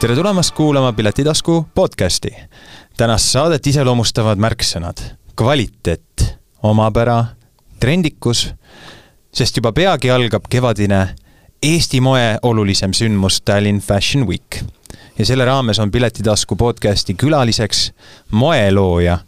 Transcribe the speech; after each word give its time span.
tere 0.00 0.14
tulemast 0.14 0.54
kuulama 0.54 0.92
Piletitasku 0.92 1.66
podcasti. 1.74 2.34
tänast 2.96 3.24
saadet 3.24 3.66
iseloomustavad 3.66 4.38
märksõnad 4.38 5.00
kvaliteet, 5.36 6.38
omapära, 6.62 7.24
trendikus, 7.80 8.54
sest 9.34 9.56
juba 9.56 9.72
peagi 9.72 10.10
algab 10.10 10.44
kevadine 10.50 11.14
Eesti 11.62 12.00
moe 12.00 12.38
olulisem 12.42 12.92
sündmus 12.92 13.40
Tallinn 13.40 13.80
Fashion 13.80 14.26
Week. 14.26 14.64
ja 15.18 15.26
selle 15.26 15.44
raames 15.44 15.78
on 15.78 15.90
Piletitasku 15.90 16.56
podcasti 16.56 17.14
külaliseks 17.14 17.92
moelooja, 18.30 19.18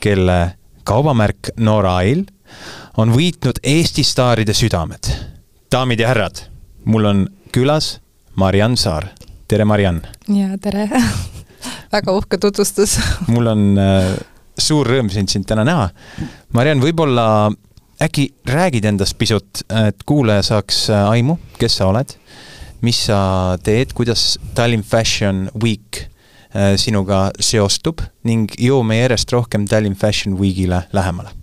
kelle 0.00 0.54
kaubamärk 0.84 1.48
Nora 1.56 1.96
Ail 1.96 2.24
on 2.96 3.12
võitnud 3.12 3.60
Eesti 3.62 4.02
staaride 4.02 4.54
südamed. 4.54 5.04
daamid 5.72 6.00
ja 6.00 6.08
härrad, 6.08 6.36
mul 6.84 7.04
on 7.04 7.28
külas 7.52 8.00
Mariann 8.34 8.76
Saar. 8.76 9.04
Tere, 9.48 9.64
Mariann! 9.64 10.00
ja 10.28 10.56
tere 10.62 10.88
väga 11.94 12.14
uhke 12.14 12.38
tutvustus 12.42 12.96
mul 13.32 13.46
on 13.52 13.62
äh, 13.78 14.10
suur 14.58 14.88
rõõm 14.88 15.10
sind 15.12 15.30
siin 15.30 15.44
täna 15.46 15.64
näha. 15.66 15.88
Mariann, 16.56 16.82
võib-olla 16.82 17.52
äkki 18.02 18.30
räägid 18.48 18.86
endast 18.88 19.16
pisut, 19.20 19.62
et 19.70 20.02
kuulaja 20.08 20.44
saaks 20.50 20.86
äh, 20.90 21.06
aimu, 21.12 21.38
kes 21.60 21.78
sa 21.78 21.90
oled, 21.92 22.16
mis 22.84 23.06
sa 23.08 23.20
teed, 23.62 23.94
kuidas 23.96 24.34
Tallinn 24.56 24.84
Fashion 24.84 25.46
Week 25.62 26.02
äh, 26.02 26.74
sinuga 26.80 27.28
seostub 27.38 28.02
ning 28.26 28.50
jõuame 28.58 28.98
järjest 28.98 29.32
rohkem 29.36 29.68
Tallinn 29.70 29.98
Fashion 29.98 30.38
Weekile 30.40 30.86
lähemale 30.96 31.34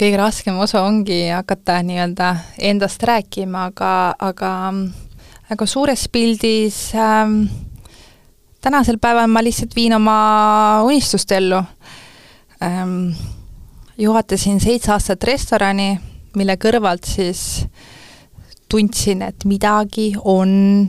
kõige 0.00 0.16
raskem 0.16 0.56
osa 0.60 0.80
ongi 0.86 1.26
hakata 1.28 1.80
nii-öelda 1.84 2.30
endast 2.70 3.02
rääkima, 3.04 3.66
aga, 3.68 3.90
aga, 4.16 4.52
aga 5.50 5.66
suures 5.66 6.06
pildis 6.12 6.78
ähm, 6.94 7.42
tänasel 8.62 9.00
päeval 9.02 9.30
ma 9.30 9.42
lihtsalt 9.42 9.74
viin 9.76 9.94
oma 9.96 10.82
unistust 10.86 11.32
ellu 11.32 11.62
ähm,. 12.62 13.12
juhatasin 13.98 14.60
seitse 14.60 14.92
aastat 14.92 15.24
restorani, 15.28 15.98
mille 16.36 16.56
kõrvalt 16.56 17.04
siis 17.04 17.66
tundsin, 18.70 19.22
et 19.26 19.44
midagi 19.44 20.14
on, 20.24 20.88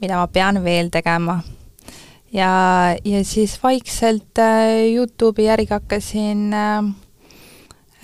mida 0.00 0.20
ma 0.20 0.28
pean 0.28 0.60
veel 0.64 0.92
tegema. 0.94 1.40
ja, 2.32 2.94
ja 3.04 3.24
siis 3.24 3.58
vaikselt 3.62 4.38
äh, 4.38 4.92
Youtube'i 4.92 5.48
järgi 5.48 5.74
hakkasin 5.74 6.54
äh, 6.54 6.94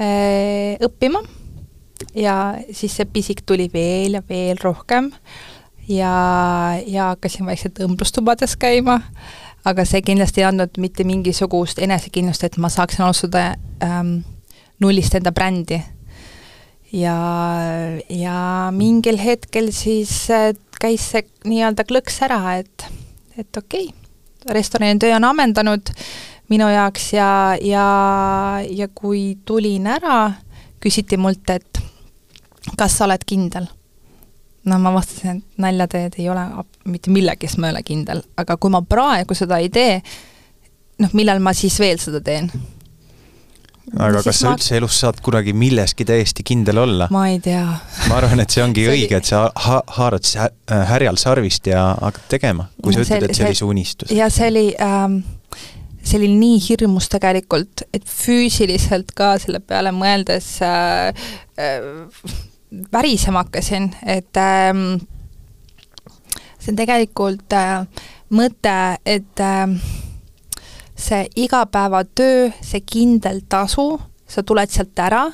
Äh, 0.00 0.80
õppima 0.80 1.20
ja 2.16 2.56
siis 2.72 2.94
see 2.96 3.04
pisik 3.12 3.42
tuli 3.46 3.68
veel 3.70 4.16
ja 4.16 4.22
veel 4.24 4.56
rohkem 4.58 5.10
ja, 5.92 6.80
ja 6.86 7.12
hakkasin 7.12 7.46
vaikselt 7.46 7.80
õmblustubades 7.84 8.56
käima, 8.60 8.98
aga 9.68 9.84
see 9.88 10.02
kindlasti 10.04 10.42
ei 10.42 10.48
andnud 10.48 10.78
mitte 10.82 11.06
mingisugust 11.08 11.80
enesekindlust, 11.82 12.44
et 12.46 12.58
ma 12.62 12.70
saaksin 12.72 13.06
alustada 13.06 13.52
ähm, 13.84 14.20
nullist 14.82 15.14
enda 15.18 15.32
brändi. 15.32 15.82
ja, 16.92 17.16
ja 18.08 18.36
mingil 18.74 19.18
hetkel 19.18 19.70
siis 19.72 20.30
äh, 20.30 20.52
käis 20.80 21.10
see 21.12 21.24
nii-öelda 21.48 21.86
klõks 21.88 22.20
ära, 22.26 22.58
et, 22.60 22.88
et 23.38 23.56
okei 23.56 23.88
okay,, 23.88 24.54
restorani 24.54 24.98
töö 24.98 25.14
on 25.16 25.24
ammendanud 25.30 25.92
minu 26.52 26.68
jaoks 26.68 27.12
ja, 27.14 27.28
ja, 27.62 27.86
ja 28.66 28.88
kui 28.94 29.38
tulin 29.44 29.86
ära, 29.88 30.32
küsiti 30.82 31.16
mult, 31.16 31.48
et 31.54 31.80
kas 32.76 32.98
sa 32.98 33.06
oled 33.06 33.24
kindel? 33.26 33.70
No 34.64 34.78
ma 34.82 34.92
vastasin, 34.94 35.40
et 35.40 35.64
nalja 35.64 35.88
teed, 35.90 36.18
ei 36.20 36.28
ole 36.32 36.44
mitte 36.90 37.10
millegis 37.14 37.56
ma 37.58 37.68
ei 37.70 37.76
ole 37.76 37.82
kindel, 37.86 38.22
aga 38.38 38.56
kui 38.60 38.72
ma 38.72 38.82
praegu 38.86 39.34
seda 39.38 39.58
ei 39.62 39.70
tee, 39.72 39.98
noh, 41.02 41.18
millal 41.18 41.42
ma 41.42 41.54
siis 41.56 41.78
veel 41.82 42.00
seda 42.02 42.22
teen? 42.24 42.50
aga 43.98 44.22
kas 44.22 44.38
sa 44.38 44.52
ma... 44.52 44.56
üldse 44.56 44.76
elus 44.78 45.00
saad 45.02 45.18
kunagi 45.24 45.52
milleski 45.58 46.06
täiesti 46.08 46.44
kindel 46.46 46.78
olla? 46.84 47.08
ma 47.12 47.26
ei 47.32 47.40
tea. 47.42 47.64
ma 48.08 48.18
arvan, 48.20 48.42
et 48.44 48.54
see 48.54 48.62
ongi 48.66 48.86
see 48.86 48.94
õige, 48.94 49.18
et 49.18 49.28
sa 49.28 49.44
ha 49.66 49.82
haarad 49.98 50.32
härjal 50.92 51.20
sarvist 51.20 51.66
ja 51.70 51.92
hakkad 52.00 52.28
tegema, 52.36 52.70
kui 52.82 52.94
sa 52.94 53.04
ütled, 53.04 53.28
et 53.28 53.38
see 53.38 53.48
oli 53.50 53.58
su 53.58 53.70
unistus. 53.72 54.14
ja 54.14 54.30
see 54.32 54.50
oli 54.52 54.66
ähm, 54.82 55.22
see 56.02 56.18
oli 56.18 56.30
nii 56.34 56.62
hirmus 56.68 57.08
tegelikult, 57.12 57.84
et 57.94 58.06
füüsiliselt 58.08 59.12
ka 59.18 59.34
selle 59.42 59.62
peale 59.64 59.92
mõeldes 59.94 60.54
äh, 60.66 61.28
äh, 61.58 62.40
värisema 62.92 63.42
hakkasin, 63.44 63.90
et 64.06 64.36
äh, 64.36 64.72
see 66.58 66.72
on 66.72 66.78
tegelikult 66.78 67.52
äh, 67.52 67.86
mõte, 68.32 68.76
et 69.06 69.40
äh, 69.40 69.66
see 70.96 71.26
igapäevatöö, 71.36 72.50
see 72.60 72.80
kindel 72.86 73.42
tasu, 73.48 74.00
sa 74.26 74.42
tuled 74.42 74.70
sealt 74.72 74.98
ära 74.98 75.26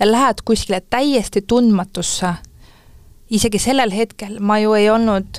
ja 0.00 0.08
lähed 0.08 0.42
kuskile 0.44 0.80
täiesti 0.80 1.42
tundmatusse. 1.46 2.34
isegi 3.30 3.58
sellel 3.58 3.92
hetkel 3.94 4.40
ma 4.40 4.58
ju 4.58 4.72
ei 4.74 4.88
olnud 4.90 5.38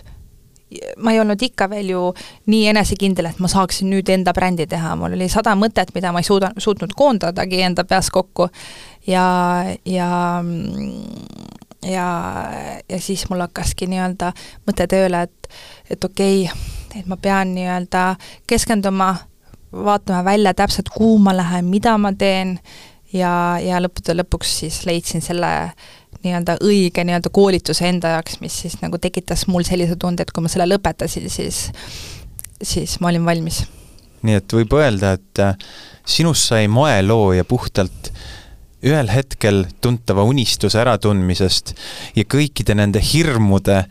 ma 0.97 1.11
ei 1.11 1.19
olnud 1.19 1.41
ikka 1.41 1.67
veel 1.71 1.89
ju 1.93 2.03
nii 2.51 2.67
enesekindel, 2.71 3.31
et 3.31 3.39
ma 3.43 3.49
saaksin 3.51 3.89
nüüd 3.91 4.09
enda 4.13 4.33
brändi 4.33 4.67
teha, 4.71 4.95
mul 4.99 5.17
oli 5.17 5.27
sada 5.31 5.55
mõtet, 5.59 5.91
mida 5.95 6.13
ma 6.13 6.21
ei 6.23 6.27
suuda, 6.27 6.53
suutnud 6.57 6.95
koondadagi 6.97 7.61
enda 7.67 7.83
peas 7.87 8.11
kokku. 8.13 8.47
Ja, 9.07 9.25
ja 9.85 10.09
ja, 11.85 12.07
ja 12.89 12.99
siis 13.01 13.25
mul 13.29 13.41
hakkaski 13.41 13.87
nii-öelda 13.89 14.31
mõte 14.67 14.87
tööle, 14.89 15.25
et 15.25 15.51
et 15.91 16.03
okei 16.03 16.45
okay,, 16.45 16.99
et 16.99 17.09
ma 17.09 17.17
pean 17.17 17.55
nii-öelda 17.55 18.15
keskenduma, 18.47 19.15
vaatama 19.71 20.23
välja 20.25 20.53
täpselt, 20.53 20.91
kuhu 20.93 21.17
ma 21.19 21.35
lähen, 21.37 21.65
mida 21.65 21.97
ma 21.97 22.13
teen. 22.13 22.59
Ja, 23.11 23.59
ja 23.59 23.81
lõppude 23.83 24.13
lõpuks 24.15 24.53
siis 24.61 24.85
leidsin 24.87 25.19
selle 25.19 25.49
nii-öelda 26.25 26.57
õige 26.65 27.05
nii-öelda 27.07 27.31
koolituse 27.33 27.87
enda 27.89 28.15
jaoks, 28.15 28.39
mis 28.43 28.57
siis 28.63 28.77
nagu 28.83 28.99
tekitas 29.01 29.47
mul 29.51 29.65
sellise 29.67 29.97
tunde, 29.99 30.25
et 30.25 30.33
kui 30.33 30.45
ma 30.45 30.51
selle 30.51 30.67
lõpetasin, 30.69 31.29
siis, 31.31 31.63
siis 32.61 32.99
ma 33.01 33.11
olin 33.11 33.25
valmis. 33.25 33.63
nii 34.21 34.37
et 34.37 34.53
võib 34.53 34.75
öelda, 34.77 35.15
et 35.17 35.41
äh, 35.41 35.55
sinust 36.05 36.51
sai 36.51 36.67
moelooja 36.71 37.45
puhtalt 37.49 38.11
ühel 38.85 39.11
hetkel 39.13 39.65
tuntava 39.81 40.23
unistuse 40.25 40.79
äratundmisest 40.81 41.75
ja 42.17 42.25
kõikide 42.25 42.75
nende 42.77 43.01
hirmude 43.01 43.83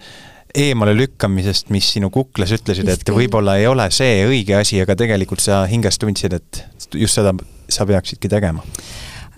eemale 0.51 0.97
lükkamisest, 0.99 1.69
mis 1.71 1.93
sinu 1.95 2.11
kuklas 2.11 2.51
ütlesid, 2.57 2.89
et 2.91 3.13
võib-olla 3.15 3.55
ei 3.61 3.69
ole 3.71 3.87
see 3.95 4.25
õige 4.27 4.57
asi, 4.59 4.81
aga 4.83 4.97
tegelikult 4.99 5.43
sa 5.45 5.63
hinges 5.71 6.01
tundsid, 6.03 6.35
et 6.41 6.65
just 6.99 7.21
seda 7.21 7.35
sa 7.71 7.87
peaksidki 7.87 8.31
tegema 8.31 8.65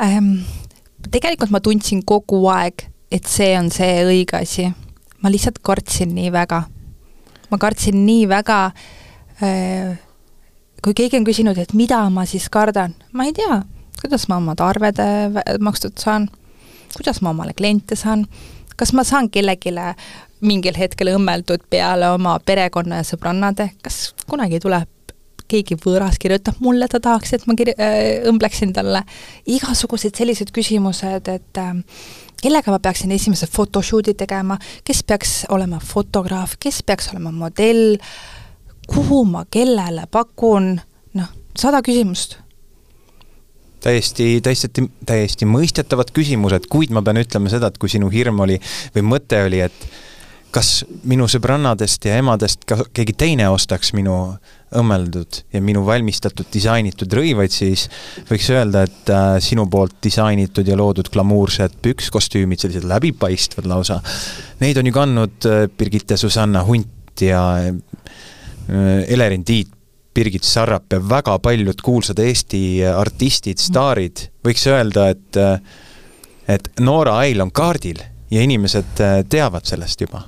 ähm,? 0.00 0.40
Tegelikult 1.10 1.50
ma 1.50 1.60
tundsin 1.60 2.04
kogu 2.06 2.44
aeg, 2.52 2.86
et 3.10 3.26
see 3.28 3.56
on 3.58 3.70
see 3.70 4.04
õige 4.06 4.38
asi. 4.40 4.70
ma 5.22 5.30
lihtsalt 5.30 5.58
kartsin 5.62 6.14
nii 6.14 6.32
väga. 6.32 6.62
ma 7.50 7.58
kartsin 7.58 8.06
nii 8.06 8.28
väga 8.28 8.64
äh, 9.42 9.98
kui 10.82 10.94
keegi 10.98 11.20
on 11.20 11.26
küsinud, 11.26 11.58
et 11.62 11.74
mida 11.78 12.02
ma 12.10 12.24
siis 12.26 12.48
kardan, 12.52 12.94
ma 13.14 13.26
ei 13.28 13.34
tea, 13.36 13.60
kuidas 14.00 14.26
ma 14.30 14.40
omad 14.42 14.62
arved 14.64 14.98
makstud 15.62 15.94
saan, 16.02 16.26
kuidas 16.96 17.22
ma 17.22 17.30
omale 17.30 17.54
kliente 17.54 17.96
saan, 17.98 18.26
kas 18.76 18.92
ma 18.96 19.06
saan 19.06 19.30
kellelegi 19.30 19.74
mingil 20.42 20.74
hetkel 20.74 21.12
õmmeldud 21.12 21.68
peale 21.70 22.08
oma 22.10 22.34
perekonna 22.42 22.98
ja 22.98 23.06
sõbrannade, 23.06 23.70
kas 23.82 24.08
kunagi 24.26 24.58
tuleb 24.62 24.90
keegi 25.52 25.78
võõras 25.80 26.18
kirjutab 26.22 26.60
mulle, 26.64 26.88
ta 26.90 27.00
tahaks, 27.02 27.36
et 27.36 27.46
ma 27.48 27.56
kir-, 27.58 27.74
äh, 27.76 28.24
õmbleksin 28.30 28.74
talle, 28.76 29.04
igasugused 29.50 30.16
sellised 30.18 30.52
küsimused, 30.54 31.28
et 31.32 31.60
äh, 31.60 31.74
kellega 32.42 32.74
ma 32.74 32.80
peaksin 32.82 33.12
esimese 33.14 33.48
photoshoot'i 33.50 34.14
tegema, 34.18 34.58
kes 34.84 35.02
peaks 35.06 35.34
olema 35.54 35.80
fotograaf, 35.82 36.56
kes 36.62 36.82
peaks 36.86 37.12
olema 37.14 37.32
modell, 37.34 37.98
kuhu 38.90 39.24
ma 39.28 39.44
kellele 39.50 40.08
pakun, 40.10 40.74
noh, 41.18 41.34
sada 41.58 41.82
küsimust. 41.84 42.38
Täiesti, 43.82 44.36
täiesti, 44.42 44.86
täiesti 45.06 45.46
mõistetavad 45.50 46.12
küsimused, 46.14 46.68
kuid 46.70 46.92
ma 46.94 47.02
pean 47.02 47.18
ütlema 47.18 47.50
seda, 47.50 47.72
et 47.72 47.78
kui 47.82 47.90
sinu 47.90 48.10
hirm 48.12 48.38
oli 48.44 48.60
või 48.94 49.06
mõte 49.14 49.40
oli, 49.42 49.58
et 49.64 49.86
kas 50.54 50.82
minu 51.08 51.26
sõbrannadest 51.30 52.06
ja 52.06 52.18
emadest 52.20 52.66
ka 52.68 52.82
keegi 52.94 53.16
teine 53.18 53.48
ostaks 53.50 53.90
minu 53.96 54.36
õmmeldud 54.78 55.42
ja 55.52 55.60
minu 55.64 55.84
valmistatud 55.86 56.48
disainitud 56.52 57.12
rõivaid, 57.18 57.52
siis 57.54 57.88
võiks 58.30 58.48
öelda, 58.54 58.86
et 58.88 59.12
äh, 59.12 59.36
sinu 59.44 59.66
poolt 59.70 59.98
disainitud 60.04 60.68
ja 60.68 60.78
loodud 60.78 61.10
glamuursed 61.12 61.78
pükskostüümid, 61.84 62.62
sellised 62.62 62.88
läbipaistvad 62.88 63.68
lausa, 63.70 64.00
neid 64.62 64.80
on 64.80 64.88
ju 64.90 64.96
kandnud 64.96 65.50
äh, 65.50 65.62
Birgitte 65.78 66.18
Susanna 66.20 66.64
Hunt 66.68 67.22
ja 67.22 67.44
äh, 67.60 67.72
Elerin 69.12 69.44
Tiit, 69.44 69.70
Birgit 70.12 70.44
Sarrap 70.44 70.92
ja 70.92 70.98
väga 71.00 71.38
paljud 71.40 71.80
kuulsad 71.80 72.18
Eesti 72.20 72.82
artistid, 72.84 73.62
staarid, 73.62 74.26
võiks 74.44 74.66
öelda, 74.68 75.08
et 75.14 75.40
äh, 75.40 75.56
et 76.48 76.68
Noora 76.80 77.18
Ail 77.22 77.40
on 77.40 77.52
kaardil 77.54 78.00
ja 78.30 78.42
inimesed 78.42 79.00
äh, 79.00 79.20
teavad 79.28 79.66
sellest 79.68 80.00
juba. 80.04 80.24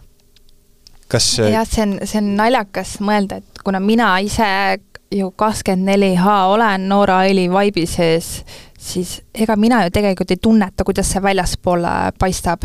Kas 1.08 1.34
jah, 1.38 1.66
see 1.68 1.84
on, 1.84 1.98
see 2.08 2.20
on 2.22 2.30
naljakas 2.38 2.96
mõelda, 3.04 3.38
et 3.42 3.53
kuna 3.64 3.80
mina 3.80 4.18
ise 4.18 4.78
ju 5.14 5.30
kakskümmend 5.30 5.86
neli 5.86 6.14
H 6.16 6.26
olen 6.46 6.88
Noora 6.88 7.18
Aili 7.18 7.50
vaibi 7.52 7.86
sees, 7.86 8.44
siis 8.78 9.22
ega 9.34 9.56
mina 9.56 9.84
ju 9.84 9.90
tegelikult 9.90 10.30
ei 10.30 10.40
tunneta, 10.42 10.84
kuidas 10.84 11.12
see 11.12 11.22
väljaspoole 11.22 12.12
paistab. 12.18 12.62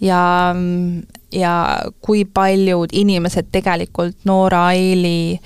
ja, 0.00 0.54
ja 1.32 1.80
kui 2.00 2.24
paljud 2.24 2.92
inimesed 2.92 3.52
tegelikult 3.52 4.24
Noora 4.24 4.66
Aili 4.66 5.40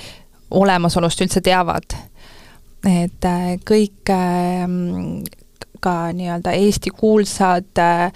olemasolust 0.50 1.20
üldse 1.20 1.40
teavad. 1.40 1.96
et 2.86 3.24
äh, 3.24 3.58
kõik 3.66 4.10
ähm, 4.10 5.24
ka 5.80 6.12
nii-öelda 6.12 6.52
Eesti 6.54 6.90
kuulsad 6.90 7.78
äh, 7.78 8.12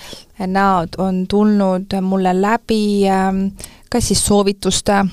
näod 0.46 0.98
on 0.98 1.26
tulnud 1.28 1.94
mulle 2.02 2.40
läbi 2.40 3.08
ähm, 3.10 3.46
kas 3.90 4.08
siis 4.08 4.26
soovituste 4.26 5.04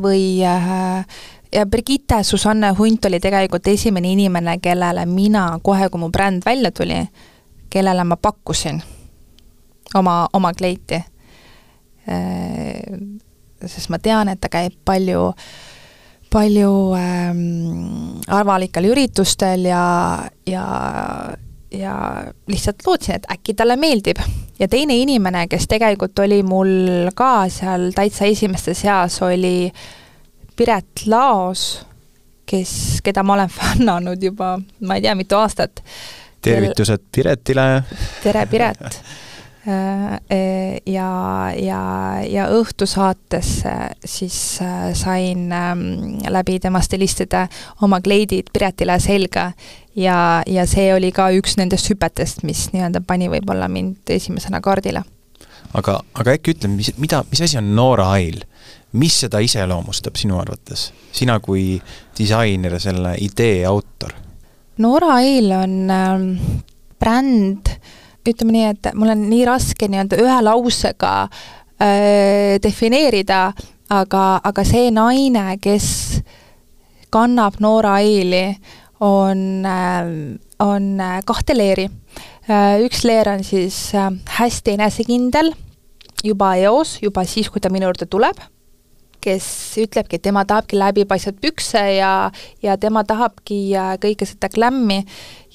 või 0.00 0.40
äh, 0.46 1.04
ja 1.52 1.66
Brigitte 1.66 2.22
Susanne 2.24 2.72
Hunt 2.78 3.04
oli 3.04 3.20
tegelikult 3.20 3.66
esimene 3.68 4.12
inimene, 4.12 4.58
kellele 4.62 5.06
mina 5.06 5.58
kohe, 5.62 5.88
kui 5.88 6.00
mu 6.00 6.08
bränd 6.10 6.44
välja 6.46 6.72
tuli, 6.72 7.02
kellele 7.70 8.04
ma 8.04 8.16
pakkusin 8.16 8.82
oma, 9.94 10.28
oma 10.32 10.52
kleiti. 10.54 11.02
Äh, 12.08 12.98
sest 13.66 13.92
ma 13.92 13.98
tean, 14.02 14.32
et 14.32 14.40
ta 14.42 14.50
käib 14.50 14.74
palju, 14.84 15.28
palju 16.32 16.72
ähm, 16.98 18.18
avalikel 18.32 18.88
üritustel 18.90 19.68
ja, 19.68 19.84
ja, 20.48 20.64
ja 21.72 22.24
lihtsalt 22.46 22.86
lootsin, 22.86 23.14
et 23.14 23.30
äkki 23.32 23.54
talle 23.54 23.76
meeldib. 23.76 24.18
ja 24.58 24.68
teine 24.68 24.96
inimene, 24.96 25.46
kes 25.48 25.66
tegelikult 25.68 26.18
oli 26.18 26.42
mul 26.42 27.10
ka 27.14 27.48
seal 27.48 27.90
täitsa 27.94 28.24
esimeste 28.24 28.74
seas, 28.74 29.22
oli 29.22 29.72
Piret 30.56 31.06
Laos, 31.06 31.86
kes, 32.46 33.00
keda 33.02 33.22
ma 33.22 33.34
olen 33.38 33.52
fännanud 33.58 34.22
juba 34.22 34.58
ma 34.80 34.94
ei 34.94 35.02
tea, 35.02 35.14
mitu 35.14 35.36
aastat. 35.36 35.84
tervitused 36.42 37.08
Piretile. 37.12 37.82
tere, 38.22 38.46
Piret 38.46 39.02
ja, 39.66 41.52
ja, 41.54 41.82
ja 42.26 42.46
õhtusaatesse 42.50 43.74
siis 44.04 44.58
äh, 44.62 44.90
sain 44.98 45.52
ähm, 45.52 45.82
läbi 46.28 46.58
tema 46.60 46.80
stilistide 46.82 47.44
oma 47.82 48.00
kleidid 48.02 48.50
Piretile 48.52 48.98
selga 49.00 49.52
ja, 49.94 50.42
ja 50.46 50.66
see 50.66 50.88
oli 50.94 51.12
ka 51.14 51.28
üks 51.36 51.54
nendest 51.60 51.90
hüpetest, 51.92 52.42
mis 52.42 52.68
nii-öelda 52.74 53.04
pani 53.06 53.30
võib-olla 53.30 53.68
mind 53.70 54.10
esimesena 54.10 54.60
kaardile. 54.60 55.04
aga, 55.74 56.00
aga 56.14 56.34
äkki 56.34 56.56
ütle, 56.56 56.72
mis, 56.74 56.90
mida, 56.98 57.22
mis 57.30 57.44
asi 57.46 57.60
on 57.60 57.74
Noora 57.76 58.10
Ail? 58.16 58.42
mis 58.92 59.22
seda 59.24 59.40
iseloomustab 59.40 60.18
sinu 60.20 60.36
arvates, 60.40 60.90
sina 61.12 61.38
kui 61.40 61.80
disainer 62.18 62.74
ja 62.76 62.80
selle 62.82 63.14
idee 63.24 63.62
autor? 63.66 64.12
Nora 64.82 65.20
Eil 65.20 65.52
on 65.54 65.90
äh, 65.90 66.26
bränd, 67.00 67.70
ütleme 68.28 68.54
nii, 68.54 68.68
et 68.74 68.92
mul 68.98 69.12
on 69.14 69.24
nii 69.30 69.42
raske 69.48 69.88
nii-öelda 69.90 70.20
ühe 70.22 70.38
lausega 70.46 71.12
äh, 71.26 72.58
defineerida, 72.62 73.42
aga, 73.92 74.24
aga 74.44 74.64
see 74.66 74.92
naine, 74.94 75.56
kes 75.62 75.88
kannab 77.12 77.58
Nora 77.60 77.98
Eili, 78.04 78.46
on 79.02 79.66
äh,, 79.66 80.14
on 80.62 80.88
kahte 81.26 81.56
leeri 81.58 81.88
äh,. 82.46 82.78
üks 82.86 83.02
leer 83.08 83.32
on 83.32 83.42
siis 83.44 83.90
hästi 84.38 84.76
enesekindel, 84.78 85.52
juba 86.22 86.54
eos, 86.62 87.00
juba 87.02 87.26
siis, 87.26 87.50
kui 87.50 87.60
ta 87.60 87.72
minu 87.72 87.90
juurde 87.90 88.06
tuleb 88.06 88.38
kes 89.22 89.46
ütlebki, 89.82 90.18
et 90.18 90.24
tema 90.24 90.44
tahabki 90.48 90.78
läbipaistvat 90.80 91.38
pükse 91.42 91.82
ja, 91.96 92.30
ja 92.62 92.76
tema 92.80 93.04
tahabki 93.06 93.60
äh, 93.78 93.94
kõike 94.02 94.26
seda 94.28 94.50
klämmi. 94.52 95.02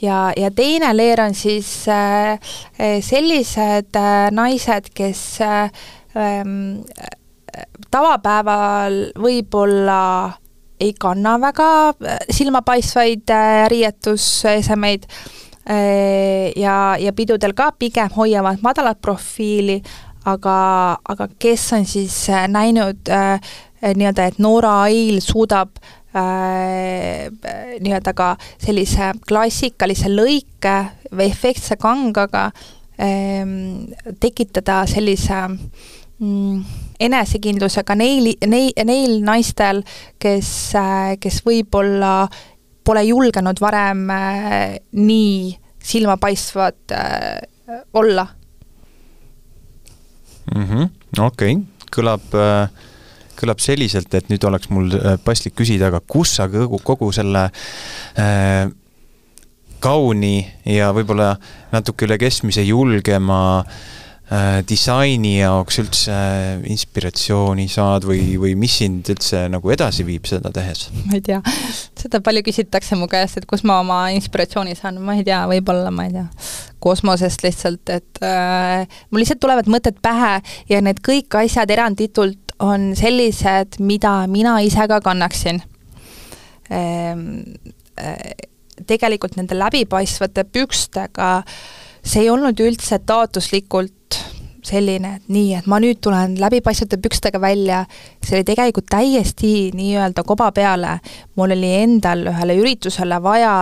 Ja, 0.01 0.31
ja 0.37 0.51
teine 0.53 0.93
leer 0.95 1.23
on 1.25 1.35
siis 1.37 1.71
äh, 1.89 2.37
äh 2.79 2.99
sellised 3.03 3.97
naised, 4.31 4.91
kes 4.95 5.23
äh, 5.41 5.71
ähm, 6.15 6.83
tavapäeval 7.91 8.99
võib-olla 9.17 10.01
ei 10.79 10.93
kanna 10.93 11.39
väga 11.41 11.69
silmapaistvaid 12.29 13.31
riietusesemeid 13.73 15.07
ja, 16.55 16.75
ja 17.01 17.13
pidudel 17.17 17.55
ka 17.57 17.71
pigem 17.79 18.11
hoiavad 18.13 18.61
madalat 18.61 19.01
profiili, 19.01 19.79
aga, 20.27 20.57
aga 21.07 21.27
kes 21.39 21.69
on 21.77 21.85
siis 21.87 22.15
äh, 22.29 22.47
näinud 22.51 23.09
äh, 23.09 23.39
nii-öelda, 23.81 24.25
et 24.25 24.39
Noora 24.39 24.73
Ail 24.87 25.19
suudab 25.21 25.77
äh, 26.15 27.27
nii-öelda 27.79 28.13
ka 28.17 28.33
sellise 28.61 29.13
klassikalise 29.27 30.11
lõike 30.11 30.77
või 31.11 31.29
efektse 31.29 31.77
kangaga 31.79 32.49
äh, 32.49 33.45
tekitada 34.19 34.83
sellise 34.89 35.43
mm, 35.47 36.63
enesekindlusega 37.07 37.95
neil, 37.99 38.33
neil, 38.47 38.73
neil 38.85 39.19
naistel, 39.25 39.83
kes 40.19 40.51
äh,, 40.75 41.15
kes 41.21 41.43
võib-olla 41.45 42.23
pole 42.87 43.03
julgenud 43.07 43.61
varem 43.61 44.09
äh, 44.15 44.79
nii 44.95 45.53
silmapaistvad 45.87 46.91
olla 47.95 48.25
mm 50.55 50.63
-hmm.. 50.63 50.89
okei 51.19 51.55
okay., 51.55 51.87
kõlab, 51.91 52.25
äh, 52.35 52.69
kõlab 53.39 53.59
selliselt, 53.63 54.13
et 54.13 54.29
nüüd 54.29 54.43
oleks 54.43 54.69
mul 54.69 54.91
äh, 54.95 55.17
paslik 55.23 55.55
küsida, 55.55 55.87
aga 55.87 56.01
kus 56.07 56.35
sa 56.35 56.49
kogu, 56.49 56.79
kogu 56.83 57.11
selle 57.11 57.49
äh, 58.17 58.67
kauni 59.79 60.47
ja 60.65 60.91
võib-olla 60.91 61.35
natuke 61.71 62.05
üle 62.05 62.17
keskmise 62.17 62.63
julgema 62.65 63.59
äh, 63.59 63.96
disaini 64.67 65.37
jaoks 65.37 65.77
üldse 65.79 66.15
inspiratsiooni 66.67 67.69
saad 67.71 68.03
või, 68.09 68.33
või 68.35 68.57
mis 68.59 68.73
sind 68.81 69.07
üldse 69.13 69.45
nagu 69.47 69.71
edasi 69.71 70.03
viib 70.03 70.27
seda 70.27 70.51
tehes? 70.51 70.89
ma 71.05 71.15
ei 71.15 71.23
tea, 71.23 71.39
seda 71.95 72.19
palju 72.23 72.43
küsitakse 72.49 72.97
mu 72.99 73.07
käest, 73.11 73.39
et 73.39 73.47
kus 73.47 73.63
ma 73.63 73.79
oma 73.79 74.01
inspiratsiooni 74.17 74.75
saan, 74.75 74.99
ma 74.99 75.15
ei 75.15 75.23
tea, 75.27 75.39
võib-olla 75.47 75.93
ma 75.95 76.09
ei 76.09 76.17
tea, 76.17 76.25
kosmosest 76.83 77.47
lihtsalt, 77.47 77.87
et 77.95 78.21
äh, 78.25 78.83
mul 79.07 79.23
lihtsalt 79.23 79.39
tulevad 79.45 79.71
mõtted 79.71 80.03
pähe 80.03 80.41
ja 80.73 80.83
need 80.83 80.99
kõik 81.07 81.39
asjad 81.39 81.71
eranditult 81.71 82.57
on 82.59 82.91
sellised, 82.99 83.79
mida 83.79 84.19
mina 84.27 84.57
ise 84.65 84.89
ka 84.91 84.99
kannaksin 85.07 85.63
ehm, 86.67 87.27
äh,. 87.95 88.47
tegelikult 88.87 89.39
nende 89.39 89.55
läbipaistvate 89.55 90.43
pükstega 90.51 91.45
see 92.07 92.25
ei 92.25 92.31
olnud 92.31 92.59
üldse 92.63 92.99
taotluslikult 93.07 93.93
selline, 94.67 95.15
et 95.17 95.31
nii, 95.31 95.53
et 95.59 95.67
ma 95.69 95.79
nüüd 95.83 96.01
tulen 96.03 96.35
läbipaistvate 96.41 96.99
pükstega 97.03 97.41
välja, 97.41 97.83
see 98.23 98.39
oli 98.39 98.47
tegelikult 98.47 98.89
täiesti 98.91 99.53
nii-öelda 99.77 100.23
koba 100.27 100.51
peale. 100.51 100.97
mul 101.35 101.53
oli 101.55 101.71
endal 101.81 102.27
ühele 102.31 102.57
üritusele 102.59 103.21
vaja 103.23 103.53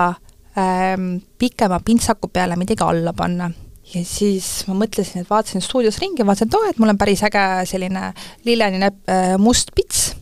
ähm, 0.57 1.15
pikema 1.37 1.79
pintsaku 1.85 2.27
peale 2.33 2.55
midagi 2.55 2.83
alla 2.83 3.13
panna. 3.13 3.51
Ja 3.93 4.01
siis 4.05 4.65
ma 4.67 4.73
mõtlesin, 4.73 5.21
et 5.21 5.29
vaatasin 5.29 5.61
stuudios 5.61 5.99
ringi, 6.01 6.25
vaatasin, 6.25 6.49
et 6.49 6.57
oo, 6.57 6.69
et 6.69 6.79
mul 6.81 6.89
on 6.89 6.97
päris 6.97 7.21
äge 7.27 7.45
selline 7.69 8.11
lilleline 8.47 8.89
äh, 8.89 9.35
must 9.37 9.75
pits, 9.77 10.15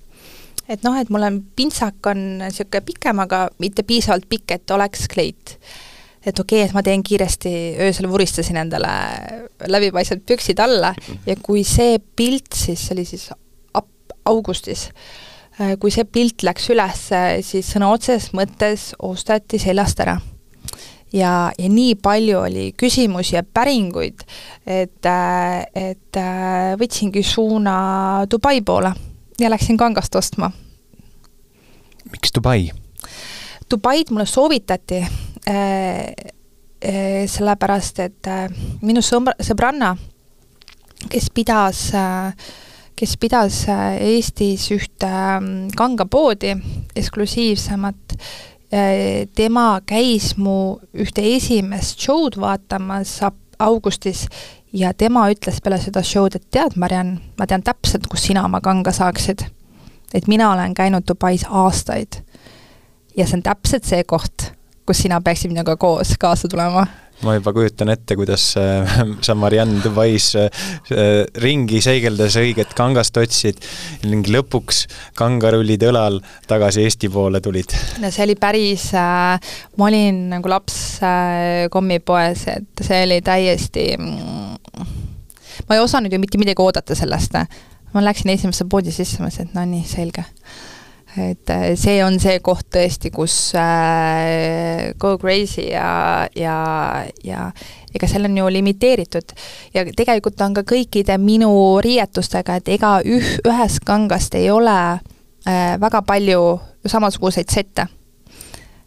et 0.68 0.84
noh, 0.84 0.98
et 1.00 1.10
mul 1.14 1.24
on 1.24 1.40
pintsak 1.56 2.12
on 2.12 2.26
niisugune 2.42 2.84
pikem, 2.84 3.24
aga 3.24 3.48
mitte 3.64 3.86
piisavalt 3.88 4.28
pikk, 4.30 4.58
et 4.58 4.76
oleks 4.76 5.08
kleit 5.12 5.58
et 6.26 6.40
okei 6.40 6.62
okay,, 6.62 6.70
et 6.70 6.76
ma 6.76 6.84
teen 6.86 7.04
kiiresti, 7.04 7.54
öösel 7.84 8.08
vuristasin 8.12 8.58
endale 8.62 8.92
läbipaistvad 9.68 10.24
püksid 10.28 10.60
alla 10.64 10.94
ja 11.28 11.36
kui 11.44 11.64
see 11.68 11.98
pilt 12.16 12.56
siis, 12.56 12.88
see 12.88 12.96
oli 12.96 13.06
siis 13.08 13.30
ap-, 13.76 14.16
augustis, 14.30 14.88
äh, 15.60 15.76
kui 15.80 15.92
see 15.92 16.08
pilt 16.08 16.46
läks 16.48 16.70
üles, 16.74 17.08
siis 17.48 17.72
sõna 17.76 17.92
otseses 17.94 18.32
mõttes 18.38 18.92
ostati 19.04 19.60
seljast 19.60 20.00
ära. 20.04 20.20
ja, 21.14 21.52
ja 21.58 21.70
nii 21.70 21.96
palju 22.02 22.40
oli 22.40 22.72
küsimusi 22.78 23.36
ja 23.36 23.44
päringuid, 23.44 24.24
et, 24.66 25.06
äh, 25.06 25.66
et 25.76 26.20
äh, 26.20 26.74
võtsingi 26.80 27.24
suuna 27.24 28.26
Dubai 28.32 28.62
poole 28.62 28.94
ja 29.40 29.52
läksin 29.52 29.78
kangast 29.78 30.16
ostma. 30.16 30.52
miks 32.12 32.32
Dubai? 32.32 32.72
Dubaid 33.70 34.12
mulle 34.12 34.26
soovitati 34.26 35.04
sellepärast, 37.28 38.00
et 38.00 38.28
äh, 38.32 38.48
minu 38.82 39.02
sõbra, 39.04 39.36
sõbranna, 39.44 39.94
kes 41.12 41.30
pidas, 41.36 41.84
kes 42.96 43.18
pidas 43.20 43.60
Eestis 43.68 44.70
ühte 44.72 45.10
ähm, 45.10 45.54
kangapoodi, 45.76 46.56
eksklusiivsemat, 46.96 48.18
tema 49.38 49.66
käis 49.86 50.32
mu 50.42 50.80
ühte 50.98 51.22
esimest 51.36 52.02
show'd 52.02 52.40
vaatamas 52.42 53.20
augustis 53.62 54.24
ja 54.74 54.94
tema 54.94 55.28
ütles 55.32 55.60
peale 55.62 55.80
seda 55.82 56.04
show'd, 56.06 56.38
et 56.38 56.48
tead, 56.52 56.78
Mariann, 56.80 57.20
ma 57.38 57.48
tean 57.50 57.64
täpselt, 57.66 58.08
kus 58.10 58.26
sina 58.28 58.46
oma 58.48 58.62
kanga 58.62 58.92
saaksid. 58.92 59.46
et 60.14 60.28
mina 60.28 60.52
olen 60.54 60.74
käinud 60.74 61.08
Dubais 61.08 61.46
aastaid. 61.50 62.22
ja 63.18 63.28
see 63.28 63.38
on 63.38 63.44
täpselt 63.44 63.86
see 63.86 64.04
koht, 64.04 64.52
kus 64.86 65.06
sina 65.06 65.22
peaksid 65.24 65.54
minuga 65.54 65.78
koos 65.80 66.16
kaasa 66.20 66.50
tulema 66.52 66.86
ma 67.24 67.36
juba 67.38 67.54
kujutan 67.56 67.92
ette, 67.94 68.16
kuidas 68.20 68.46
äh, 68.60 68.96
sa 69.26 69.36
Marianne 69.36 69.80
Dubais 69.84 70.34
äh, 70.36 70.50
ringi 71.40 71.82
seigeldes 71.84 72.36
õiget 72.42 72.74
kangast 72.78 73.18
otsid 73.22 73.62
ning 74.10 74.28
lõpuks 74.34 74.84
kangarullid 75.20 75.86
õlal 75.88 76.20
tagasi 76.50 76.84
Eesti 76.84 77.12
poole 77.14 77.42
tulid. 77.44 77.76
no 78.04 78.12
see 78.12 78.26
oli 78.28 78.36
päris 78.40 78.90
äh,, 78.98 79.54
ma 79.78 79.90
olin 79.90 80.26
nagu 80.34 80.52
laps 80.52 80.78
äh, 81.06 81.70
kommipoes, 81.74 82.48
et 82.58 82.84
see 82.84 83.04
oli 83.08 83.22
täiesti 83.26 83.94
mm, 83.98 84.92
ma 85.68 85.78
ei 85.78 85.84
osanud 85.84 86.14
ju 86.14 86.20
mitte 86.22 86.42
midagi 86.42 86.64
oodata 86.64 86.98
sellest. 86.98 87.40
ma 87.94 88.02
läksin 88.04 88.34
esimesse 88.34 88.66
poodi 88.70 88.92
sisse, 88.92 89.22
mõtlesin, 89.22 89.52
et 89.52 89.58
no 89.58 89.66
nii, 89.70 89.86
selge 89.88 90.26
et 91.18 91.50
äh, 91.50 91.76
see 91.78 92.00
on 92.04 92.18
see 92.22 92.40
koht 92.42 92.68
tõesti, 92.74 93.12
kus 93.14 93.36
äh, 93.60 94.94
go 94.98 95.18
crazy 95.22 95.68
ja, 95.70 96.26
ja, 96.36 96.58
ja 97.24 97.50
ega 97.94 98.10
seal 98.10 98.26
on 98.26 98.38
ju 98.38 98.50
limiteeritud 98.50 99.36
ja 99.76 99.86
tegelikult 99.94 100.42
on 100.42 100.58
ka 100.58 100.66
kõikide 100.74 101.20
minu 101.22 101.52
riietustega, 101.86 102.58
et 102.58 102.74
ega 102.74 102.96
üh-, 103.06 103.36
ühest 103.46 103.84
kangast 103.86 104.36
ei 104.40 104.50
ole 104.52 104.78
äh, 105.46 105.76
väga 105.82 106.02
palju 106.08 106.60
samasuguseid 106.86 107.54
sette. 107.54 107.88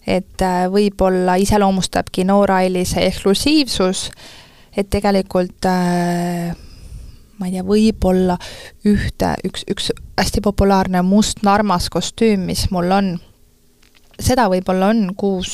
et 0.06 0.42
äh, 0.42 0.66
võib-olla 0.70 1.38
iseloomustabki 1.42 2.24
Noora-Aili 2.26 2.84
see 2.86 3.06
eksklusiivsus, 3.06 4.10
et 4.76 4.90
tegelikult 4.90 5.66
äh, 5.70 6.54
ma 7.36 7.48
ei 7.48 7.56
tea, 7.56 7.64
võib-olla 7.66 8.38
ühte, 8.88 9.34
üks, 9.46 9.66
üks 9.70 9.90
hästi 10.16 10.42
populaarne 10.44 11.02
must-narmas 11.06 11.90
kostüüm, 11.92 12.46
mis 12.48 12.66
mul 12.74 12.92
on, 12.96 13.12
seda 14.16 14.48
võib-olla 14.52 14.90
on 14.94 15.10
kuus, 15.18 15.52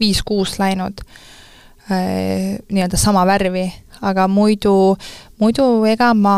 viis-kuus 0.00 0.58
läinud 0.62 1.04
äh, 1.04 2.58
nii-öelda 2.72 3.00
sama 3.00 3.26
värvi, 3.28 3.66
aga 4.02 4.28
muidu, 4.28 4.96
muidu 5.42 5.68
ega 5.88 6.12
ma 6.16 6.36